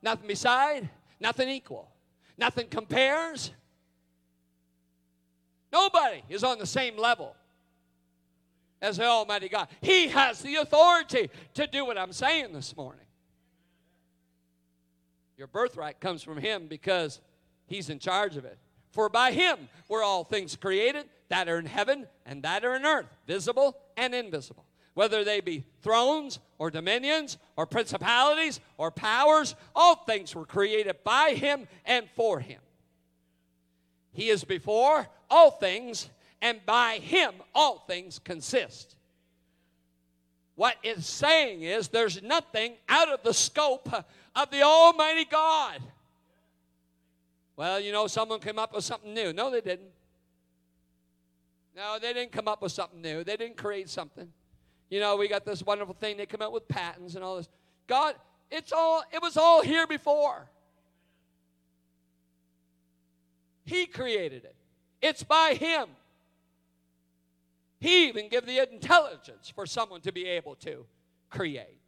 Nothing 0.00 0.28
beside, 0.28 0.88
nothing 1.20 1.48
equal. 1.48 1.90
Nothing 2.38 2.68
compares. 2.68 3.50
Nobody 5.72 6.22
is 6.28 6.42
on 6.42 6.58
the 6.58 6.66
same 6.66 6.96
level 6.96 7.36
as 8.80 8.96
the 8.98 9.04
Almighty 9.04 9.48
God. 9.48 9.68
He 9.80 10.08
has 10.08 10.40
the 10.40 10.56
authority 10.56 11.30
to 11.54 11.66
do 11.66 11.84
what 11.84 11.98
I'm 11.98 12.12
saying 12.12 12.52
this 12.52 12.76
morning. 12.76 13.04
Your 15.36 15.46
birthright 15.46 16.00
comes 16.00 16.22
from 16.22 16.38
Him 16.38 16.66
because 16.66 17.20
He's 17.66 17.90
in 17.90 17.98
charge 17.98 18.36
of 18.36 18.44
it. 18.44 18.58
For 18.90 19.08
by 19.08 19.32
Him 19.32 19.68
were 19.88 20.02
all 20.02 20.24
things 20.24 20.56
created 20.56 21.06
that 21.28 21.48
are 21.48 21.58
in 21.58 21.66
heaven 21.66 22.06
and 22.24 22.42
that 22.44 22.64
are 22.64 22.76
in 22.76 22.84
earth, 22.86 23.06
visible 23.26 23.76
and 23.96 24.14
invisible. 24.14 24.64
Whether 24.94 25.24
they 25.24 25.40
be 25.40 25.64
thrones 25.82 26.38
or 26.56 26.70
dominions 26.70 27.36
or 27.56 27.66
principalities 27.66 28.60
or 28.78 28.90
powers, 28.90 29.54
all 29.74 29.96
things 29.96 30.34
were 30.34 30.46
created 30.46 30.96
by 31.04 31.34
Him 31.34 31.68
and 31.84 32.08
for 32.16 32.40
Him. 32.40 32.60
He 34.12 34.30
is 34.30 34.44
before 34.44 35.06
all 35.28 35.50
things, 35.50 36.08
and 36.42 36.64
by 36.64 36.96
him 36.96 37.34
all 37.54 37.84
things 37.86 38.18
consist. 38.18 38.96
What 40.54 40.76
it's 40.82 41.06
saying 41.06 41.62
is 41.62 41.88
there's 41.88 42.22
nothing 42.22 42.74
out 42.88 43.08
of 43.08 43.22
the 43.22 43.34
scope 43.34 43.92
of 44.34 44.50
the 44.50 44.62
Almighty 44.62 45.26
God. 45.26 45.80
Well, 47.56 47.80
you 47.80 47.92
know, 47.92 48.06
someone 48.06 48.40
came 48.40 48.58
up 48.58 48.74
with 48.74 48.84
something 48.84 49.12
new. 49.12 49.32
No, 49.32 49.50
they 49.50 49.60
didn't. 49.60 49.90
No, 51.74 51.98
they 52.00 52.12
didn't 52.14 52.32
come 52.32 52.48
up 52.48 52.62
with 52.62 52.72
something 52.72 53.02
new. 53.02 53.22
They 53.22 53.36
didn't 53.36 53.58
create 53.58 53.90
something. 53.90 54.28
You 54.88 55.00
know, 55.00 55.16
we 55.16 55.28
got 55.28 55.44
this 55.44 55.62
wonderful 55.62 55.94
thing. 55.94 56.16
They 56.16 56.26
come 56.26 56.40
out 56.40 56.52
with 56.52 56.66
patents 56.68 57.16
and 57.16 57.24
all 57.24 57.36
this. 57.36 57.48
God, 57.86 58.14
it's 58.50 58.72
all 58.72 59.02
it 59.12 59.20
was 59.20 59.36
all 59.36 59.62
here 59.62 59.86
before. 59.86 60.48
He 63.64 63.86
created 63.86 64.44
it. 64.44 64.54
It's 65.02 65.22
by 65.22 65.54
him. 65.54 65.88
He 67.78 68.08
even 68.08 68.28
gave 68.28 68.46
the 68.46 68.70
intelligence 68.72 69.52
for 69.54 69.66
someone 69.66 70.00
to 70.02 70.12
be 70.12 70.26
able 70.26 70.54
to 70.56 70.86
create. 71.30 71.80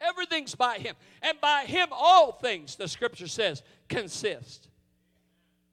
Everything's 0.00 0.54
by 0.54 0.78
him. 0.78 0.94
And 1.22 1.40
by 1.40 1.64
him 1.64 1.88
all 1.90 2.32
things, 2.32 2.76
the 2.76 2.88
scripture 2.88 3.28
says, 3.28 3.62
consist. 3.88 4.68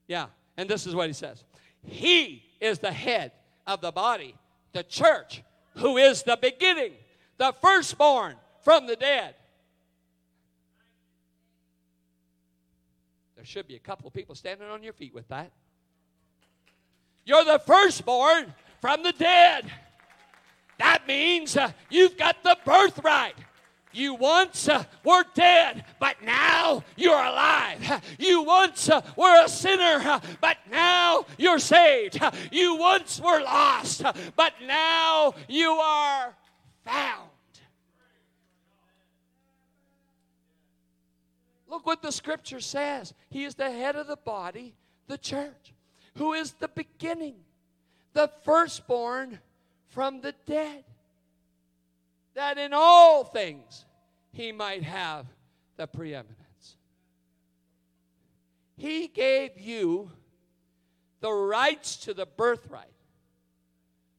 Yeah, 0.08 0.28
and 0.58 0.70
this 0.70 0.86
is 0.86 0.96
what 0.96 1.08
he 1.08 1.14
says. 1.14 1.44
He 1.84 2.44
is 2.60 2.80
the 2.80 2.92
head 2.92 3.32
of 3.68 3.82
the 3.82 3.92
body, 3.92 4.36
the 4.74 4.84
church, 4.84 5.44
who 5.76 5.98
is 5.98 6.24
the 6.24 6.38
beginning, 6.40 6.94
the 7.38 7.54
firstborn 7.62 8.36
from 8.64 8.88
the 8.88 8.96
dead. 8.96 9.36
There 13.36 13.46
should 13.46 13.68
be 13.68 13.76
a 13.76 13.80
couple 13.80 14.08
of 14.08 14.14
people 14.14 14.34
standing 14.34 14.68
on 14.68 14.82
your 14.82 14.94
feet 14.94 15.14
with 15.14 15.28
that. 15.28 15.52
You're 17.26 17.46
the 17.46 17.60
firstborn 17.60 18.54
from 18.86 19.02
the 19.02 19.14
dead. 19.14 19.66
That 20.78 21.08
means 21.08 21.58
uh, 21.58 21.72
you've 21.90 22.18
got 22.18 22.44
the 22.44 22.56
birthright. 22.64 23.34
You 23.92 24.14
once 24.14 24.70
uh, 24.70 24.84
were 25.04 25.24
dead, 25.34 25.86
but 26.00 26.18
now 26.24 26.84
you're 26.96 27.16
alive. 27.16 28.04
You 28.20 28.44
once 28.44 28.88
uh, 28.88 29.02
were 29.16 29.44
a 29.44 29.50
sinner, 29.50 30.22
but 30.40 30.58
now 30.70 31.26
you're 31.40 31.58
saved. 31.58 32.20
You 32.52 32.76
once 32.76 33.20
were 33.20 33.42
lost, 33.42 34.04
but 34.36 34.54
now 34.68 35.34
you 35.48 35.72
are 35.72 36.36
found. 36.84 37.32
Look 41.68 41.88
what 41.88 42.04
the 42.04 42.12
scripture 42.12 42.60
says. 42.60 43.16
He 43.32 43.46
is 43.46 43.56
the 43.56 43.72
head 43.72 43.96
of 43.96 44.06
the 44.06 44.18
body, 44.18 44.76
the 45.08 45.18
church, 45.18 45.74
who 46.18 46.34
is 46.34 46.52
the 46.52 46.68
beginning, 46.68 47.38
the 48.16 48.30
firstborn 48.44 49.40
from 49.90 50.22
the 50.22 50.34
dead 50.48 50.86
that 52.34 52.58
in 52.58 52.72
all 52.74 53.26
things 53.26 53.86
he 54.32 54.52
might 54.52 54.84
have 54.84 55.28
the 55.76 55.86
preeminence. 55.86 56.78
He 58.78 59.08
gave 59.08 59.60
you 59.60 60.12
the 61.20 61.32
rights 61.32 61.98
to 61.98 62.14
the 62.14 62.26
birthright 62.26 62.88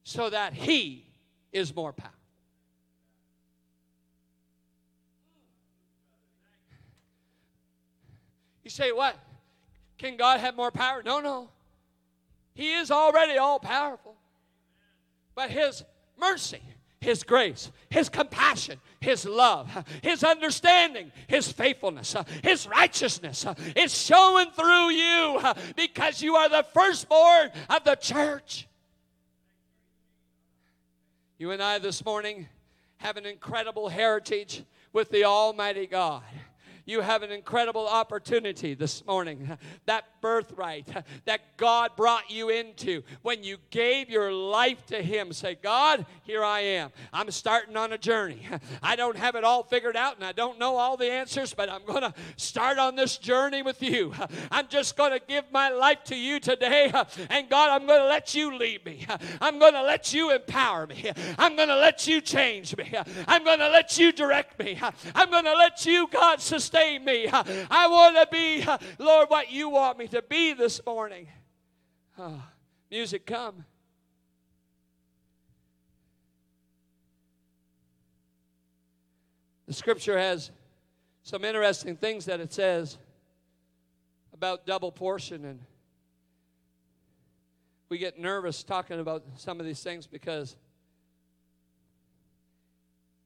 so 0.04 0.28
that 0.28 0.52
he 0.52 1.06
is 1.50 1.74
more 1.74 1.92
powerful. 1.92 2.12
You 8.62 8.70
say, 8.70 8.92
what? 8.92 9.16
Can 9.96 10.18
God 10.18 10.40
have 10.40 10.54
more 10.54 10.70
power? 10.70 11.02
No, 11.02 11.20
no. 11.20 11.48
He 12.56 12.72
is 12.72 12.90
already 12.90 13.38
all 13.38 13.60
powerful. 13.60 14.16
But 15.36 15.50
his 15.50 15.84
mercy 16.18 16.62
his 17.06 17.22
grace, 17.22 17.70
His 17.88 18.08
compassion, 18.08 18.80
His 19.00 19.24
love, 19.24 19.84
His 20.02 20.24
understanding, 20.24 21.12
His 21.28 21.50
faithfulness, 21.52 22.16
His 22.42 22.66
righteousness 22.66 23.46
is 23.76 23.96
showing 23.96 24.50
through 24.50 24.90
you 24.90 25.40
because 25.76 26.20
you 26.20 26.34
are 26.34 26.48
the 26.48 26.66
firstborn 26.74 27.50
of 27.70 27.84
the 27.84 27.94
church. 27.94 28.66
You 31.38 31.52
and 31.52 31.62
I 31.62 31.78
this 31.78 32.04
morning 32.04 32.48
have 32.96 33.16
an 33.16 33.26
incredible 33.26 33.88
heritage 33.88 34.64
with 34.92 35.10
the 35.10 35.24
Almighty 35.24 35.86
God 35.86 36.24
you 36.86 37.00
have 37.00 37.24
an 37.24 37.32
incredible 37.32 37.88
opportunity 37.88 38.74
this 38.74 39.04
morning. 39.04 39.58
That 39.86 40.04
birthright 40.20 40.88
that 41.24 41.56
God 41.56 41.90
brought 41.96 42.30
you 42.30 42.48
into 42.48 43.02
when 43.22 43.42
you 43.42 43.58
gave 43.70 44.08
your 44.08 44.32
life 44.32 44.86
to 44.86 45.02
Him. 45.02 45.32
Say, 45.32 45.56
God, 45.60 46.06
here 46.22 46.44
I 46.44 46.60
am. 46.60 46.90
I'm 47.12 47.30
starting 47.32 47.76
on 47.76 47.92
a 47.92 47.98
journey. 47.98 48.46
I 48.82 48.94
don't 48.94 49.16
have 49.16 49.34
it 49.34 49.42
all 49.42 49.64
figured 49.64 49.96
out 49.96 50.14
and 50.14 50.24
I 50.24 50.30
don't 50.30 50.60
know 50.60 50.76
all 50.76 50.96
the 50.96 51.10
answers, 51.10 51.52
but 51.52 51.68
I'm 51.68 51.84
going 51.84 52.02
to 52.02 52.14
start 52.36 52.78
on 52.78 52.94
this 52.94 53.18
journey 53.18 53.62
with 53.62 53.82
you. 53.82 54.14
I'm 54.52 54.68
just 54.68 54.96
going 54.96 55.12
to 55.12 55.20
give 55.26 55.44
my 55.50 55.70
life 55.70 56.04
to 56.04 56.16
you 56.16 56.38
today. 56.38 56.92
And 57.30 57.48
God, 57.50 57.70
I'm 57.70 57.86
going 57.86 58.00
to 58.00 58.06
let 58.06 58.34
you 58.34 58.56
lead 58.56 58.84
me. 58.86 59.04
I'm 59.40 59.58
going 59.58 59.74
to 59.74 59.82
let 59.82 60.14
you 60.14 60.32
empower 60.32 60.86
me. 60.86 61.10
I'm 61.36 61.56
going 61.56 61.68
to 61.68 61.76
let 61.76 62.06
you 62.06 62.20
change 62.20 62.76
me. 62.76 62.92
I'm 63.26 63.42
going 63.42 63.58
to 63.58 63.68
let 63.68 63.98
you 63.98 64.12
direct 64.12 64.58
me. 64.60 64.78
I'm 65.16 65.30
going 65.30 65.44
to 65.44 65.54
let 65.54 65.84
you, 65.84 66.06
God, 66.12 66.40
sustain 66.40 66.75
sustain 66.76 67.04
me. 67.04 67.28
I 67.28 67.88
want 67.88 68.16
to 68.16 68.28
be, 68.30 68.64
Lord, 68.98 69.30
what 69.30 69.50
you 69.50 69.68
want 69.68 69.98
me 69.98 70.08
to 70.08 70.22
be 70.22 70.52
this 70.52 70.80
morning. 70.84 71.28
Oh, 72.18 72.42
music, 72.90 73.26
come. 73.26 73.64
The 79.66 79.74
scripture 79.74 80.16
has 80.16 80.50
some 81.22 81.44
interesting 81.44 81.96
things 81.96 82.26
that 82.26 82.40
it 82.40 82.52
says 82.52 82.98
about 84.32 84.66
double 84.66 84.92
portion 84.92 85.44
and 85.44 85.58
we 87.88 87.98
get 87.98 88.18
nervous 88.18 88.62
talking 88.62 89.00
about 89.00 89.24
some 89.36 89.58
of 89.58 89.66
these 89.66 89.82
things 89.82 90.06
because 90.06 90.56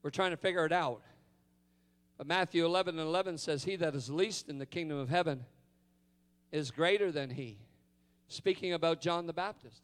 we're 0.01 0.09
trying 0.09 0.31
to 0.31 0.37
figure 0.37 0.65
it 0.65 0.71
out. 0.71 1.01
But 2.21 2.27
Matthew 2.27 2.63
11 2.63 2.99
and 2.99 3.07
11 3.07 3.39
says, 3.39 3.63
He 3.63 3.75
that 3.77 3.95
is 3.95 4.07
least 4.07 4.47
in 4.47 4.59
the 4.59 4.67
kingdom 4.67 4.99
of 4.99 5.09
heaven 5.09 5.43
is 6.51 6.69
greater 6.69 7.11
than 7.11 7.31
he. 7.31 7.57
Speaking 8.27 8.73
about 8.73 9.01
John 9.01 9.25
the 9.25 9.33
Baptist. 9.33 9.81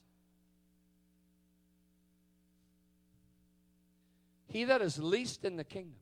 He 4.45 4.65
that 4.65 4.83
is 4.83 4.99
least 4.99 5.45
in 5.45 5.55
the 5.55 5.63
kingdom 5.63 5.97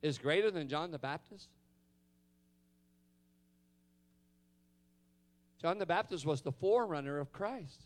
is 0.00 0.16
greater 0.16 0.52
than 0.52 0.68
John 0.68 0.92
the 0.92 1.00
Baptist. 1.00 1.48
John 5.60 5.78
the 5.78 5.86
Baptist 5.86 6.24
was 6.24 6.42
the 6.42 6.52
forerunner 6.52 7.18
of 7.18 7.32
Christ. 7.32 7.82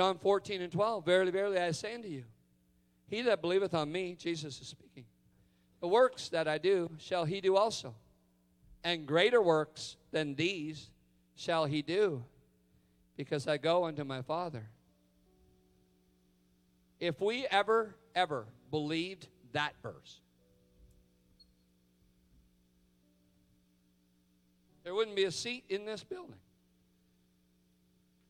John 0.00 0.16
14 0.16 0.62
and 0.62 0.72
12, 0.72 1.04
Verily, 1.04 1.30
verily, 1.30 1.58
I 1.58 1.72
say 1.72 1.94
unto 1.94 2.08
you, 2.08 2.24
he 3.08 3.20
that 3.20 3.42
believeth 3.42 3.74
on 3.74 3.92
me, 3.92 4.16
Jesus 4.18 4.58
is 4.58 4.68
speaking, 4.68 5.04
the 5.82 5.88
works 5.88 6.30
that 6.30 6.48
I 6.48 6.56
do 6.56 6.88
shall 6.96 7.26
he 7.26 7.42
do 7.42 7.54
also, 7.54 7.94
and 8.82 9.04
greater 9.04 9.42
works 9.42 9.98
than 10.10 10.34
these 10.36 10.88
shall 11.34 11.66
he 11.66 11.82
do, 11.82 12.24
because 13.18 13.46
I 13.46 13.58
go 13.58 13.84
unto 13.84 14.02
my 14.04 14.22
Father. 14.22 14.70
If 16.98 17.20
we 17.20 17.46
ever, 17.50 17.94
ever 18.14 18.46
believed 18.70 19.28
that 19.52 19.74
verse, 19.82 20.22
there 24.82 24.94
wouldn't 24.94 25.16
be 25.16 25.24
a 25.24 25.30
seat 25.30 25.64
in 25.68 25.84
this 25.84 26.02
building 26.02 26.40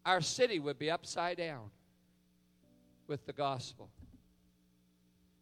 our 0.05 0.21
city 0.21 0.59
would 0.59 0.79
be 0.79 0.91
upside 0.91 1.37
down 1.37 1.71
with 3.07 3.27
the 3.27 3.33
gospel. 3.33 3.91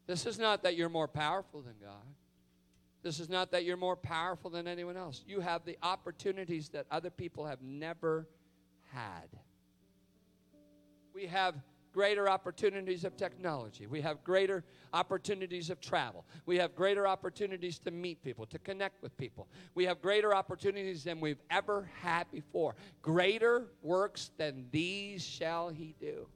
This 0.07 0.27
is 0.27 0.39
not 0.39 0.63
that 0.63 0.77
you're 0.77 0.89
more 0.89 1.09
powerful 1.09 1.61
than 1.61 1.75
God. 1.83 2.15
This 3.03 3.21
is 3.21 3.29
not 3.29 3.53
that 3.53 3.65
you're 3.65 3.77
more 3.77 3.97
powerful 3.97 4.51
than 4.51 4.67
anyone 4.67 4.97
else. 4.97 5.23
You 5.27 5.41
have 5.41 5.65
the 5.65 5.79
opportunities 5.83 6.71
that 6.71 6.87
other 6.91 7.11
people 7.11 7.47
have 7.47 7.63
never 7.63 8.27
had. 8.93 9.29
We 11.15 11.27
have 11.27 11.55
greater 11.93 12.29
opportunities 12.29 13.05
of 13.05 13.17
technology. 13.17 13.87
We 13.87 14.01
have 14.01 14.23
greater 14.25 14.65
opportunities 14.93 15.71
of 15.71 15.81
travel. 15.81 16.25
We 16.47 16.57
have 16.57 16.75
greater 16.75 17.07
opportunities 17.07 17.79
to 17.81 17.91
meet 17.91 18.23
people, 18.23 18.47
to 18.47 18.59
connect 18.59 19.03
with 19.03 19.17
people. 19.17 19.49
We 19.75 19.85
have 19.87 20.01
greater 20.01 20.35
opportunities 20.35 21.05
than 21.05 21.21
we've 21.21 21.43
ever 21.51 21.91
had 22.01 22.31
before. 22.31 22.75
Greater 23.03 23.67
works 23.83 24.31
than 24.37 24.67
these 24.71 25.25
shall 25.25 25.69
he 25.71 25.95
do. 26.01 26.27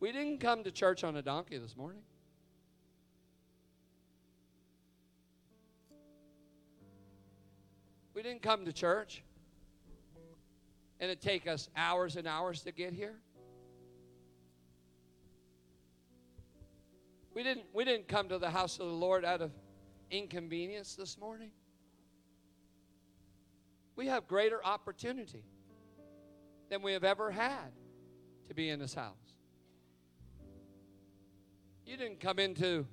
We 0.00 0.12
didn't 0.12 0.38
come 0.38 0.64
to 0.64 0.70
church 0.70 1.04
on 1.04 1.16
a 1.16 1.22
donkey 1.22 1.58
this 1.58 1.76
morning. 1.76 2.02
We 8.14 8.22
didn't 8.22 8.42
come 8.42 8.64
to 8.64 8.72
church 8.72 9.22
and 11.00 11.10
it 11.10 11.20
take 11.20 11.46
us 11.46 11.68
hours 11.76 12.16
and 12.16 12.28
hours 12.28 12.60
to 12.62 12.72
get 12.72 12.92
here. 12.92 13.16
We 17.34 17.42
didn't, 17.42 17.66
we 17.72 17.84
didn't 17.84 18.08
come 18.08 18.28
to 18.28 18.38
the 18.38 18.50
house 18.50 18.78
of 18.78 18.86
the 18.86 18.92
Lord 18.92 19.24
out 19.24 19.40
of 19.40 19.52
inconvenience 20.10 20.96
this 20.96 21.18
morning. 21.18 21.50
We 23.94 24.06
have 24.06 24.26
greater 24.26 24.64
opportunity 24.64 25.44
than 26.70 26.82
we 26.82 26.92
have 26.92 27.04
ever 27.04 27.30
had 27.30 27.72
to 28.48 28.54
be 28.54 28.70
in 28.70 28.80
His 28.80 28.94
house. 28.94 29.14
You 31.84 31.96
didn't 31.96 32.20
come 32.20 32.38
into 32.38 32.86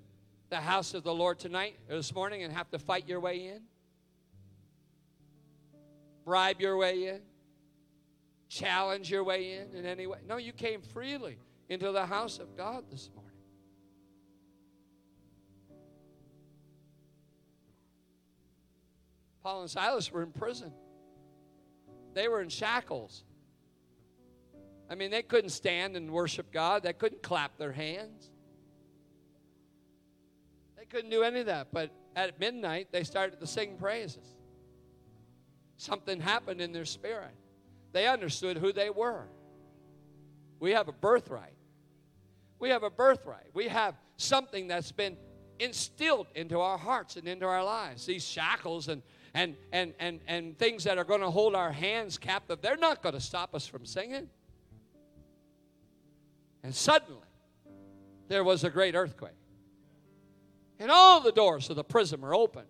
the 0.49 0.57
house 0.57 0.93
of 0.93 1.03
the 1.03 1.13
Lord 1.13 1.39
tonight 1.39 1.77
or 1.89 1.97
this 1.97 2.13
morning 2.13 2.43
and 2.43 2.53
have 2.53 2.69
to 2.71 2.79
fight 2.79 3.07
your 3.07 3.19
way 3.19 3.47
in, 3.47 3.61
bribe 6.25 6.61
your 6.61 6.77
way 6.77 7.07
in, 7.07 7.21
challenge 8.49 9.11
your 9.11 9.23
way 9.23 9.53
in 9.53 9.75
in 9.75 9.85
any 9.85 10.07
way. 10.07 10.19
No, 10.27 10.38
you 10.38 10.53
came 10.53 10.81
freely 10.81 11.38
into 11.69 11.91
the 11.91 12.05
house 12.05 12.39
of 12.39 12.55
God 12.55 12.85
this 12.89 13.09
morning. 13.13 13.26
Paul 19.47 19.61
and 19.61 19.69
Silas 19.69 20.11
were 20.11 20.23
in 20.23 20.33
prison. 20.33 20.73
They 22.13 22.27
were 22.27 22.41
in 22.41 22.49
shackles. 22.49 23.23
I 24.89 24.95
mean, 24.95 25.09
they 25.09 25.21
couldn't 25.21 25.51
stand 25.51 25.95
and 25.95 26.11
worship 26.11 26.51
God. 26.51 26.83
They 26.83 26.91
couldn't 26.91 27.23
clap 27.23 27.57
their 27.57 27.71
hands. 27.71 28.29
They 30.75 30.83
couldn't 30.83 31.11
do 31.11 31.23
any 31.23 31.39
of 31.39 31.45
that. 31.45 31.69
But 31.71 31.91
at 32.13 32.37
midnight, 32.41 32.89
they 32.91 33.05
started 33.05 33.39
to 33.39 33.47
sing 33.47 33.77
praises. 33.77 34.35
Something 35.77 36.19
happened 36.19 36.59
in 36.59 36.73
their 36.73 36.83
spirit. 36.83 37.31
They 37.93 38.05
understood 38.05 38.57
who 38.57 38.73
they 38.73 38.89
were. 38.89 39.29
We 40.59 40.71
have 40.71 40.89
a 40.89 40.91
birthright. 40.91 41.55
We 42.59 42.67
have 42.71 42.83
a 42.83 42.89
birthright. 42.89 43.51
We 43.53 43.69
have 43.69 43.95
something 44.17 44.67
that's 44.67 44.91
been 44.91 45.15
instilled 45.57 46.27
into 46.35 46.59
our 46.59 46.77
hearts 46.77 47.15
and 47.15 47.29
into 47.29 47.45
our 47.45 47.63
lives. 47.63 48.05
These 48.05 48.27
shackles 48.27 48.89
and 48.89 49.01
and 49.38 49.55
and 49.71 49.93
and 49.99 50.19
and 50.27 50.57
things 50.57 50.83
that 50.85 50.97
are 50.97 51.03
going 51.03 51.21
to 51.21 51.29
hold 51.29 51.53
our 51.53 51.71
hands 51.71 52.17
captive, 52.17 52.59
they're 52.59 52.75
not 52.75 53.03
going 53.03 53.13
to 53.13 53.21
stop 53.21 53.53
us 53.53 53.67
from 53.67 53.85
singing. 53.85 54.29
And 56.63 56.73
suddenly, 56.73 57.21
there 58.29 58.43
was 58.43 58.63
a 58.63 58.71
great 58.71 58.95
earthquake. 58.95 59.31
And 60.79 60.89
all 60.89 61.21
the 61.21 61.31
doors 61.31 61.69
of 61.69 61.75
the 61.75 61.83
prison 61.83 62.21
were 62.21 62.33
opened, 62.33 62.67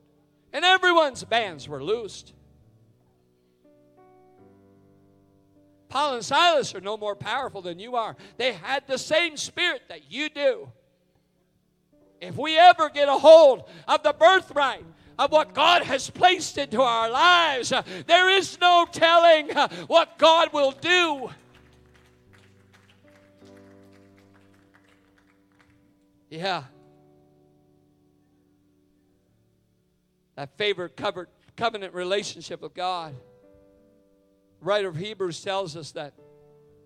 and 0.51 0.65
everyone's 0.65 1.23
bands 1.23 1.69
were 1.69 1.81
loosed. 1.81 2.33
Paul 5.87 6.15
and 6.15 6.25
Silas 6.25 6.75
are 6.75 6.81
no 6.81 6.97
more 6.97 7.15
powerful 7.15 7.61
than 7.61 7.79
you 7.79 7.95
are. 7.95 8.17
They 8.35 8.51
had 8.51 8.85
the 8.87 8.97
same 8.97 9.37
spirit 9.37 9.83
that 9.87 10.11
you 10.11 10.27
do. 10.27 10.69
If 12.19 12.35
we 12.35 12.57
ever 12.57 12.89
get 12.89 13.07
a 13.07 13.17
hold 13.17 13.69
of 13.87 14.03
the 14.03 14.11
birthright 14.11 14.83
of 15.19 15.31
what 15.31 15.53
God 15.53 15.83
has 15.83 16.09
placed 16.09 16.57
into 16.57 16.81
our 16.81 17.09
lives, 17.09 17.73
there 18.05 18.29
is 18.29 18.59
no 18.59 18.85
telling 18.91 19.55
uh, 19.55 19.67
what 19.87 20.17
God 20.17 20.53
will 20.53 20.71
do. 20.71 21.29
Yeah. 26.29 26.63
That 30.35 30.55
favorite 30.57 30.95
covered 30.95 31.29
covenant 31.55 31.93
relationship 31.93 32.61
with 32.61 32.73
God. 32.73 33.15
The 34.59 34.65
writer 34.65 34.87
of 34.87 34.95
Hebrews 34.95 35.41
tells 35.41 35.75
us 35.75 35.91
that 35.93 36.13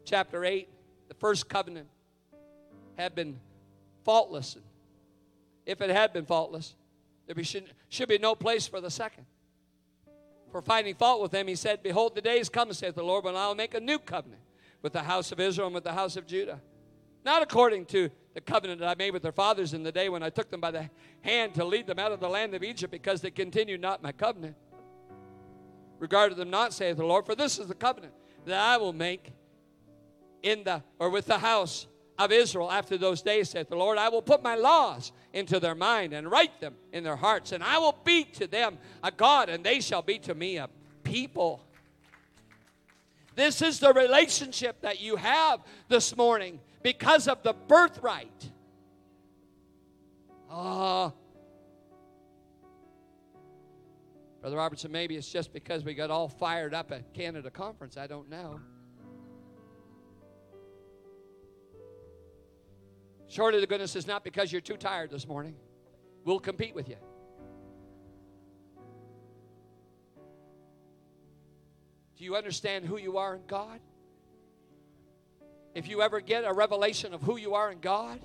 chapter 0.05 0.45
8, 0.45 0.69
the 1.09 1.13
first 1.15 1.49
covenant 1.49 1.87
had 2.97 3.13
been 3.15 3.39
faultless. 4.03 4.57
If 5.65 5.81
it 5.81 5.89
had 5.89 6.13
been 6.13 6.25
faultless, 6.25 6.75
there 7.27 7.43
should, 7.43 7.73
should 7.89 8.09
be 8.09 8.17
no 8.17 8.35
place 8.35 8.67
for 8.67 8.81
the 8.81 8.89
second. 8.89 9.25
For 10.51 10.61
finding 10.61 10.95
fault 10.95 11.21
with 11.21 11.31
them, 11.31 11.47
he 11.47 11.55
said, 11.55 11.81
Behold, 11.81 12.15
the 12.15 12.21
days 12.21 12.49
come, 12.49 12.73
saith 12.73 12.95
the 12.95 13.03
Lord, 13.03 13.23
when 13.23 13.35
I 13.35 13.47
will 13.47 13.55
make 13.55 13.73
a 13.73 13.79
new 13.79 13.99
covenant 13.99 14.41
with 14.81 14.93
the 14.93 15.03
house 15.03 15.31
of 15.31 15.39
Israel 15.39 15.67
and 15.67 15.75
with 15.75 15.83
the 15.83 15.93
house 15.93 16.17
of 16.17 16.27
Judah. 16.27 16.61
Not 17.23 17.41
according 17.41 17.85
to 17.85 18.09
the 18.33 18.41
covenant 18.41 18.79
that 18.79 18.89
I 18.89 18.95
made 18.95 19.11
with 19.11 19.21
their 19.21 19.31
fathers 19.31 19.73
in 19.73 19.83
the 19.83 19.91
day 19.91 20.09
when 20.09 20.23
I 20.23 20.29
took 20.29 20.49
them 20.49 20.59
by 20.59 20.71
the 20.71 20.89
hand 21.21 21.53
to 21.53 21.63
lead 21.63 21.87
them 21.87 21.99
out 21.99 22.11
of 22.11 22.19
the 22.19 22.27
land 22.27 22.53
of 22.53 22.63
Egypt, 22.63 22.91
because 22.91 23.21
they 23.21 23.31
continued 23.31 23.79
not 23.79 24.03
my 24.03 24.11
covenant 24.11 24.55
regarded 26.01 26.35
them 26.35 26.49
not, 26.49 26.73
saith 26.73 26.97
the 26.97 27.05
Lord, 27.05 27.25
for 27.25 27.35
this 27.35 27.59
is 27.59 27.67
the 27.67 27.75
covenant 27.75 28.13
that 28.45 28.59
I 28.59 28.77
will 28.77 28.91
make 28.91 29.31
in 30.41 30.63
the 30.63 30.81
or 30.97 31.11
with 31.11 31.27
the 31.27 31.37
house 31.37 31.85
of 32.25 32.31
Israel 32.31 32.71
after 32.71 32.97
those 32.97 33.21
days, 33.21 33.49
saith 33.49 33.69
the 33.69 33.75
Lord. 33.75 33.97
I 33.97 34.09
will 34.09 34.21
put 34.21 34.43
my 34.43 34.55
laws 34.55 35.11
into 35.33 35.59
their 35.59 35.75
mind 35.75 36.13
and 36.13 36.29
write 36.29 36.59
them 36.59 36.75
in 36.93 37.03
their 37.03 37.15
hearts, 37.15 37.51
and 37.51 37.63
I 37.63 37.77
will 37.79 37.97
be 38.03 38.23
to 38.23 38.47
them 38.47 38.77
a 39.03 39.11
God, 39.11 39.49
and 39.49 39.63
they 39.63 39.79
shall 39.79 40.01
be 40.01 40.19
to 40.19 40.35
me 40.35 40.57
a 40.57 40.69
people. 41.03 41.65
This 43.35 43.61
is 43.61 43.79
the 43.79 43.93
relationship 43.93 44.81
that 44.81 45.01
you 45.01 45.15
have 45.15 45.61
this 45.87 46.15
morning 46.15 46.59
because 46.83 47.27
of 47.27 47.43
the 47.43 47.53
birthright. 47.53 48.51
Ah, 50.49 51.05
uh, 51.07 51.11
Brother 54.41 54.57
Robertson, 54.57 54.91
maybe 54.91 55.15
it's 55.15 55.31
just 55.31 55.53
because 55.53 55.85
we 55.85 55.93
got 55.93 56.09
all 56.09 56.27
fired 56.27 56.73
up 56.73 56.91
at 56.91 57.13
Canada 57.13 57.51
Conference. 57.51 57.95
I 57.95 58.07
don't 58.07 58.27
know. 58.27 58.59
Surely 63.31 63.61
the 63.61 63.67
goodness 63.67 63.95
is 63.95 64.05
not 64.05 64.25
because 64.25 64.51
you're 64.51 64.59
too 64.59 64.75
tired 64.75 65.09
this 65.09 65.25
morning. 65.25 65.55
We'll 66.25 66.41
compete 66.41 66.75
with 66.75 66.89
you. 66.89 66.97
Do 72.17 72.25
you 72.25 72.35
understand 72.35 72.83
who 72.83 72.97
you 72.97 73.19
are 73.19 73.35
in 73.35 73.43
God? 73.47 73.79
If 75.73 75.87
you 75.87 76.01
ever 76.01 76.19
get 76.19 76.43
a 76.43 76.51
revelation 76.51 77.13
of 77.13 77.21
who 77.21 77.37
you 77.37 77.53
are 77.53 77.71
in 77.71 77.79
God 77.79 78.19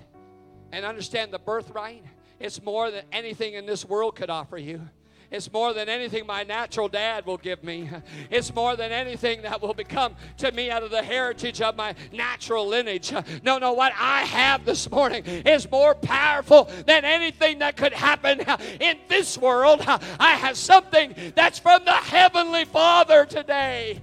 and 0.73 0.83
understand 0.83 1.31
the 1.31 1.39
birthright, 1.39 2.03
it's 2.37 2.61
more 2.61 2.91
than 2.91 3.05
anything 3.13 3.53
in 3.53 3.65
this 3.65 3.85
world 3.85 4.17
could 4.17 4.29
offer 4.29 4.57
you. 4.57 4.89
It's 5.29 5.51
more 5.51 5.73
than 5.73 5.89
anything 5.89 6.25
my 6.25 6.43
natural 6.43 6.87
dad 6.87 7.25
will 7.25 7.37
give 7.37 7.61
me. 7.61 7.89
It's 8.29 8.55
more 8.55 8.77
than 8.77 8.93
anything 8.93 9.41
that 9.41 9.61
will 9.61 9.73
become 9.73 10.15
to 10.37 10.51
me 10.53 10.71
out 10.71 10.83
of 10.83 10.91
the 10.91 11.03
heritage 11.03 11.61
of 11.61 11.75
my 11.75 11.95
natural 12.13 12.65
lineage. 12.65 13.11
No, 13.43 13.57
no, 13.57 13.73
what 13.73 13.91
I 13.99 14.21
have 14.21 14.63
this 14.63 14.89
morning 14.89 15.25
is 15.25 15.69
more 15.69 15.95
powerful 15.95 16.71
than 16.85 17.03
anything 17.03 17.59
that 17.59 17.75
could 17.75 17.91
happen 17.91 18.39
in 18.79 18.97
this 19.09 19.37
world. 19.37 19.81
I 19.85 20.31
have 20.37 20.55
something 20.55 21.13
that's 21.35 21.59
from 21.59 21.83
the 21.83 21.91
Heavenly 21.91 22.63
Father 22.63 23.25
today. 23.25 23.99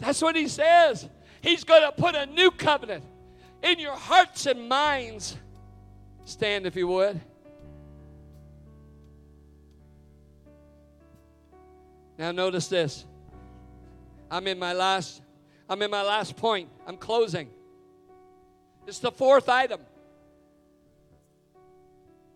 That's 0.00 0.20
what 0.20 0.34
he 0.34 0.48
says. 0.48 1.08
He's 1.42 1.62
going 1.62 1.82
to 1.82 1.92
put 1.92 2.16
a 2.16 2.26
new 2.26 2.50
covenant 2.50 3.04
in 3.62 3.78
your 3.78 3.94
hearts 3.94 4.46
and 4.46 4.68
minds. 4.68 5.36
Stand 6.30 6.64
if 6.64 6.76
you 6.76 6.86
would. 6.86 7.20
Now 12.16 12.30
notice 12.30 12.68
this. 12.68 13.04
I'm 14.30 14.46
in 14.46 14.56
my 14.56 14.72
last 14.72 15.22
I'm 15.68 15.82
in 15.82 15.90
my 15.90 16.02
last 16.02 16.36
point. 16.36 16.68
I'm 16.86 16.96
closing. 16.96 17.50
It's 18.86 19.00
the 19.00 19.10
fourth 19.10 19.48
item. 19.48 19.80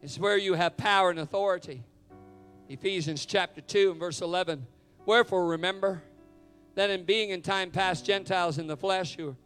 It's 0.02 0.18
where 0.18 0.36
you 0.36 0.54
have 0.54 0.76
power 0.76 1.10
and 1.10 1.20
authority. 1.20 1.84
Ephesians 2.68 3.24
chapter 3.24 3.60
2 3.60 3.92
and 3.92 4.00
verse 4.00 4.20
11. 4.20 4.66
Wherefore 5.06 5.46
remember 5.46 6.02
that 6.74 6.90
in 6.90 7.04
being 7.04 7.30
in 7.30 7.42
time 7.42 7.70
past 7.70 8.04
Gentiles 8.04 8.58
in 8.58 8.66
the 8.66 8.76
flesh 8.76 9.16
who 9.16 9.36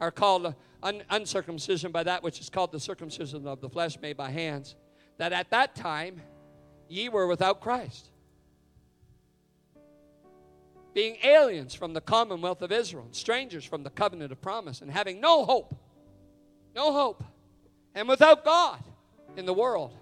are 0.00 0.12
called 0.12 0.54
un- 0.82 1.02
uncircumcision 1.10 1.92
by 1.92 2.02
that 2.02 2.22
which 2.22 2.40
is 2.40 2.48
called 2.48 2.72
the 2.72 2.80
circumcision 2.80 3.46
of 3.46 3.60
the 3.60 3.68
flesh 3.68 3.98
made 4.00 4.16
by 4.16 4.30
hands, 4.30 4.76
that 5.18 5.32
at 5.32 5.50
that 5.50 5.74
time 5.74 6.20
ye 6.88 7.08
were 7.08 7.26
without 7.26 7.60
Christ, 7.60 8.08
being 10.94 11.16
aliens 11.22 11.74
from 11.74 11.92
the 11.92 12.00
commonwealth 12.00 12.62
of 12.62 12.72
Israel, 12.72 13.04
and 13.04 13.14
strangers 13.14 13.64
from 13.64 13.82
the 13.82 13.90
covenant 13.90 14.32
of 14.32 14.40
promise, 14.40 14.80
and 14.80 14.90
having 14.90 15.20
no 15.20 15.44
hope, 15.44 15.74
no 16.74 16.92
hope, 16.92 17.22
and 17.94 18.08
without 18.08 18.44
God 18.44 18.82
in 19.36 19.44
the 19.44 19.52
world. 19.52 19.92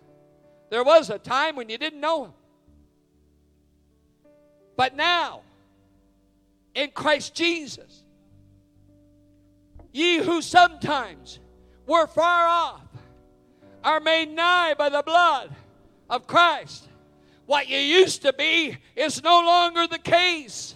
There 0.71 0.85
was 0.85 1.11
a 1.11 1.19
time 1.19 1.57
when 1.57 1.69
you 1.69 1.79
didn't 1.79 2.01
know 2.01 2.27
Him. 2.27 2.33
But 4.77 4.95
now, 4.95 5.43
in 6.75 6.91
Christ 6.91 7.35
Jesus, 7.35 8.04
Ye 9.95 10.19
who 10.19 10.43
sometimes 10.43 11.39
were 11.87 12.09
far 12.09 12.49
off 12.49 12.83
are 13.85 14.01
made 14.01 14.29
nigh 14.29 14.75
by 14.75 14.89
the 14.89 15.05
blood 15.07 15.55
of 16.11 16.27
Christ. 16.27 16.89
What 17.47 17.69
you 17.69 17.79
used 17.79 18.23
to 18.23 18.33
be 18.33 18.77
is 18.97 19.23
no 19.23 19.41
longer 19.41 19.87
the 19.87 20.01
case. 20.01 20.75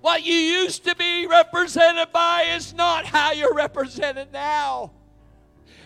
What 0.00 0.24
you 0.24 0.34
used 0.34 0.84
to 0.86 0.96
be 0.96 1.28
represented 1.28 2.10
by 2.10 2.46
is 2.56 2.74
not 2.74 3.06
how 3.06 3.30
you're 3.30 3.54
represented 3.54 4.32
now. 4.32 4.90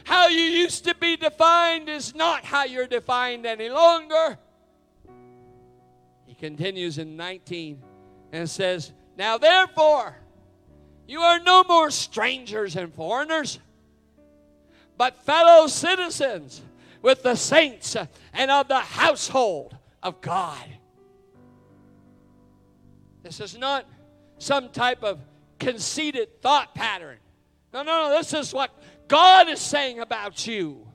How 0.04 0.28
you 0.28 0.40
used 0.40 0.84
to 0.84 0.94
be 0.94 1.18
defined 1.18 1.90
is 1.90 2.14
not 2.14 2.46
how 2.46 2.64
you're 2.64 2.86
defined 2.86 3.44
any 3.44 3.68
longer. 3.68 4.38
He 6.24 6.34
continues 6.34 6.96
in 6.96 7.14
19 7.14 7.82
and 8.32 8.48
says, 8.48 8.92
Now 9.18 9.36
therefore, 9.36 10.16
you 11.06 11.20
are 11.20 11.38
no 11.38 11.64
more 11.64 11.90
strangers 11.90 12.76
and 12.76 12.92
foreigners, 12.92 13.58
but 14.96 15.24
fellow 15.24 15.66
citizens 15.66 16.62
with 17.02 17.22
the 17.22 17.34
saints 17.34 17.96
and 18.32 18.50
of 18.50 18.68
the 18.68 18.80
household 18.80 19.76
of 20.02 20.20
God. 20.20 20.64
This 23.22 23.40
is 23.40 23.56
not 23.58 23.86
some 24.38 24.68
type 24.70 25.02
of 25.02 25.20
conceited 25.58 26.40
thought 26.42 26.74
pattern. 26.74 27.18
No, 27.72 27.82
no, 27.82 28.08
no. 28.08 28.16
This 28.16 28.32
is 28.32 28.52
what 28.52 28.70
God 29.08 29.48
is 29.48 29.60
saying 29.60 30.00
about 30.00 30.46
you. 30.46 30.86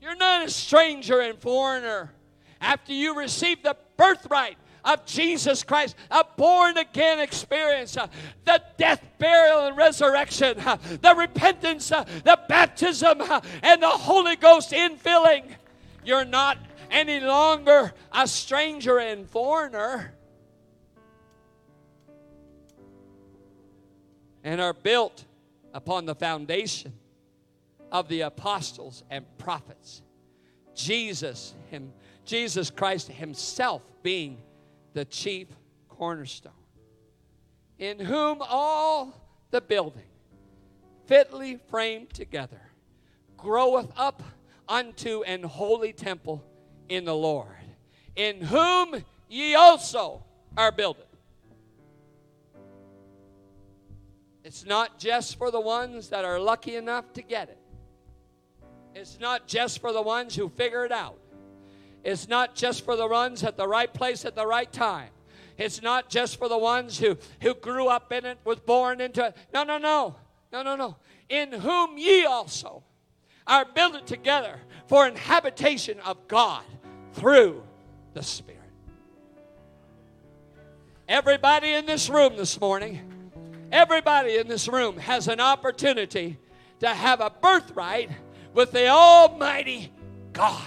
You're 0.00 0.16
not 0.16 0.46
a 0.46 0.50
stranger 0.50 1.20
and 1.20 1.38
foreigner. 1.38 2.12
After 2.60 2.92
you 2.92 3.18
receive 3.18 3.62
the 3.62 3.76
birthright 3.96 4.56
of 4.86 5.04
Jesus 5.04 5.62
Christ, 5.62 5.96
a 6.10 6.24
born 6.36 6.78
again 6.78 7.18
experience, 7.20 7.96
uh, 7.96 8.06
the 8.44 8.62
death, 8.78 9.04
burial, 9.18 9.66
and 9.66 9.76
resurrection, 9.76 10.58
uh, 10.60 10.78
the 11.02 11.14
repentance, 11.14 11.92
uh, 11.92 12.04
the 12.24 12.38
baptism, 12.48 13.20
and 13.62 13.82
the 13.82 13.88
Holy 13.88 14.36
Ghost 14.36 14.70
infilling. 14.70 15.42
You're 16.04 16.24
not 16.24 16.58
any 16.90 17.20
longer 17.20 17.92
a 18.12 18.28
stranger 18.28 18.98
and 18.98 19.28
foreigner. 19.28 20.14
And 24.44 24.60
are 24.60 24.72
built 24.74 25.24
upon 25.74 26.06
the 26.06 26.14
foundation 26.14 26.92
of 27.90 28.08
the 28.08 28.20
apostles 28.20 29.02
and 29.10 29.24
prophets. 29.38 30.02
Jesus, 30.76 31.54
him, 31.70 31.92
Jesus 32.24 32.70
Christ 32.70 33.08
Himself 33.08 33.82
being 34.02 34.38
the 34.96 35.04
chief 35.04 35.46
cornerstone, 35.90 36.52
in 37.78 37.98
whom 37.98 38.38
all 38.40 39.12
the 39.50 39.60
building, 39.60 40.08
fitly 41.04 41.58
framed 41.68 42.08
together, 42.14 42.62
groweth 43.36 43.92
up 43.94 44.22
unto 44.66 45.22
an 45.24 45.42
holy 45.42 45.92
temple 45.92 46.42
in 46.88 47.04
the 47.04 47.14
Lord, 47.14 47.58
in 48.16 48.40
whom 48.40 49.04
ye 49.28 49.54
also 49.54 50.24
are 50.56 50.72
builded. 50.72 51.04
It's 54.44 54.64
not 54.64 54.98
just 54.98 55.36
for 55.36 55.50
the 55.50 55.60
ones 55.60 56.08
that 56.08 56.24
are 56.24 56.40
lucky 56.40 56.74
enough 56.74 57.12
to 57.12 57.22
get 57.22 57.50
it. 57.50 57.58
It's 58.94 59.20
not 59.20 59.46
just 59.46 59.78
for 59.82 59.92
the 59.92 60.00
ones 60.00 60.34
who 60.34 60.48
figure 60.48 60.86
it 60.86 60.92
out. 60.92 61.18
It's 62.06 62.28
not 62.28 62.54
just 62.54 62.84
for 62.84 62.94
the 62.94 63.08
ones 63.08 63.42
at 63.42 63.56
the 63.56 63.66
right 63.66 63.92
place 63.92 64.24
at 64.24 64.36
the 64.36 64.46
right 64.46 64.72
time. 64.72 65.08
It's 65.58 65.82
not 65.82 66.08
just 66.08 66.38
for 66.38 66.48
the 66.48 66.56
ones 66.56 67.00
who, 67.00 67.18
who 67.40 67.52
grew 67.54 67.88
up 67.88 68.12
in 68.12 68.24
it, 68.24 68.38
was 68.44 68.60
born 68.60 69.00
into 69.00 69.26
it. 69.26 69.36
No, 69.52 69.64
no, 69.64 69.76
no. 69.76 70.14
No, 70.52 70.62
no, 70.62 70.76
no. 70.76 70.96
In 71.28 71.50
whom 71.50 71.98
ye 71.98 72.24
also 72.24 72.84
are 73.44 73.64
built 73.64 74.06
together 74.06 74.60
for 74.86 75.04
an 75.04 75.16
habitation 75.16 75.98
of 75.98 76.28
God 76.28 76.62
through 77.14 77.64
the 78.14 78.22
Spirit. 78.22 78.60
Everybody 81.08 81.72
in 81.72 81.86
this 81.86 82.08
room 82.08 82.36
this 82.36 82.60
morning, 82.60 83.32
everybody 83.72 84.36
in 84.36 84.46
this 84.46 84.68
room 84.68 84.96
has 84.98 85.26
an 85.26 85.40
opportunity 85.40 86.38
to 86.78 86.88
have 86.88 87.20
a 87.20 87.30
birthright 87.30 88.10
with 88.54 88.70
the 88.70 88.86
Almighty 88.86 89.92
God. 90.32 90.62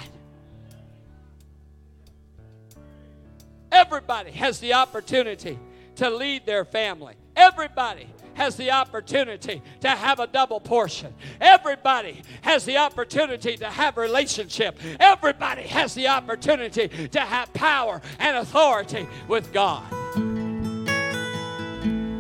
Everybody 3.72 4.32
has 4.32 4.59
the 4.59 4.74
opportunity 4.74 5.59
to 5.95 6.09
lead 6.09 6.45
their 6.45 6.65
family. 6.65 7.15
Everybody 7.36 8.09
has 8.34 8.55
the 8.55 8.72
opportunity 8.72 9.61
to 9.82 9.89
have 9.89 10.20
a 10.20 10.28
double 10.28 10.59
portion. 10.59 11.13
Everybody 11.41 12.22
has 12.41 12.63
the 12.65 12.78
opportunity 12.78 13.57
to 13.57 13.65
have 13.65 13.97
relationship. 13.97 14.80
Everybody 14.99 15.63
has 15.63 15.93
the 15.93 16.07
opportunity 16.07 16.88
to 17.09 17.20
have 17.20 17.51
power 17.53 18.01
and 18.17 18.38
authority 18.38 19.07
with 19.28 19.51
God. 19.51 19.84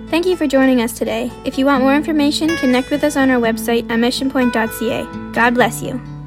Thank 0.09 0.25
you 0.25 0.35
for 0.35 0.47
joining 0.47 0.81
us 0.81 0.97
today. 0.97 1.31
If 1.45 1.57
you 1.57 1.65
want 1.65 1.83
more 1.83 1.95
information, 1.95 2.57
connect 2.57 2.89
with 2.89 3.03
us 3.03 3.15
on 3.15 3.29
our 3.29 3.39
website 3.39 3.89
at 3.91 3.99
missionpoint.ca. 3.99 5.31
God 5.33 5.53
bless 5.53 5.81
you. 5.81 6.18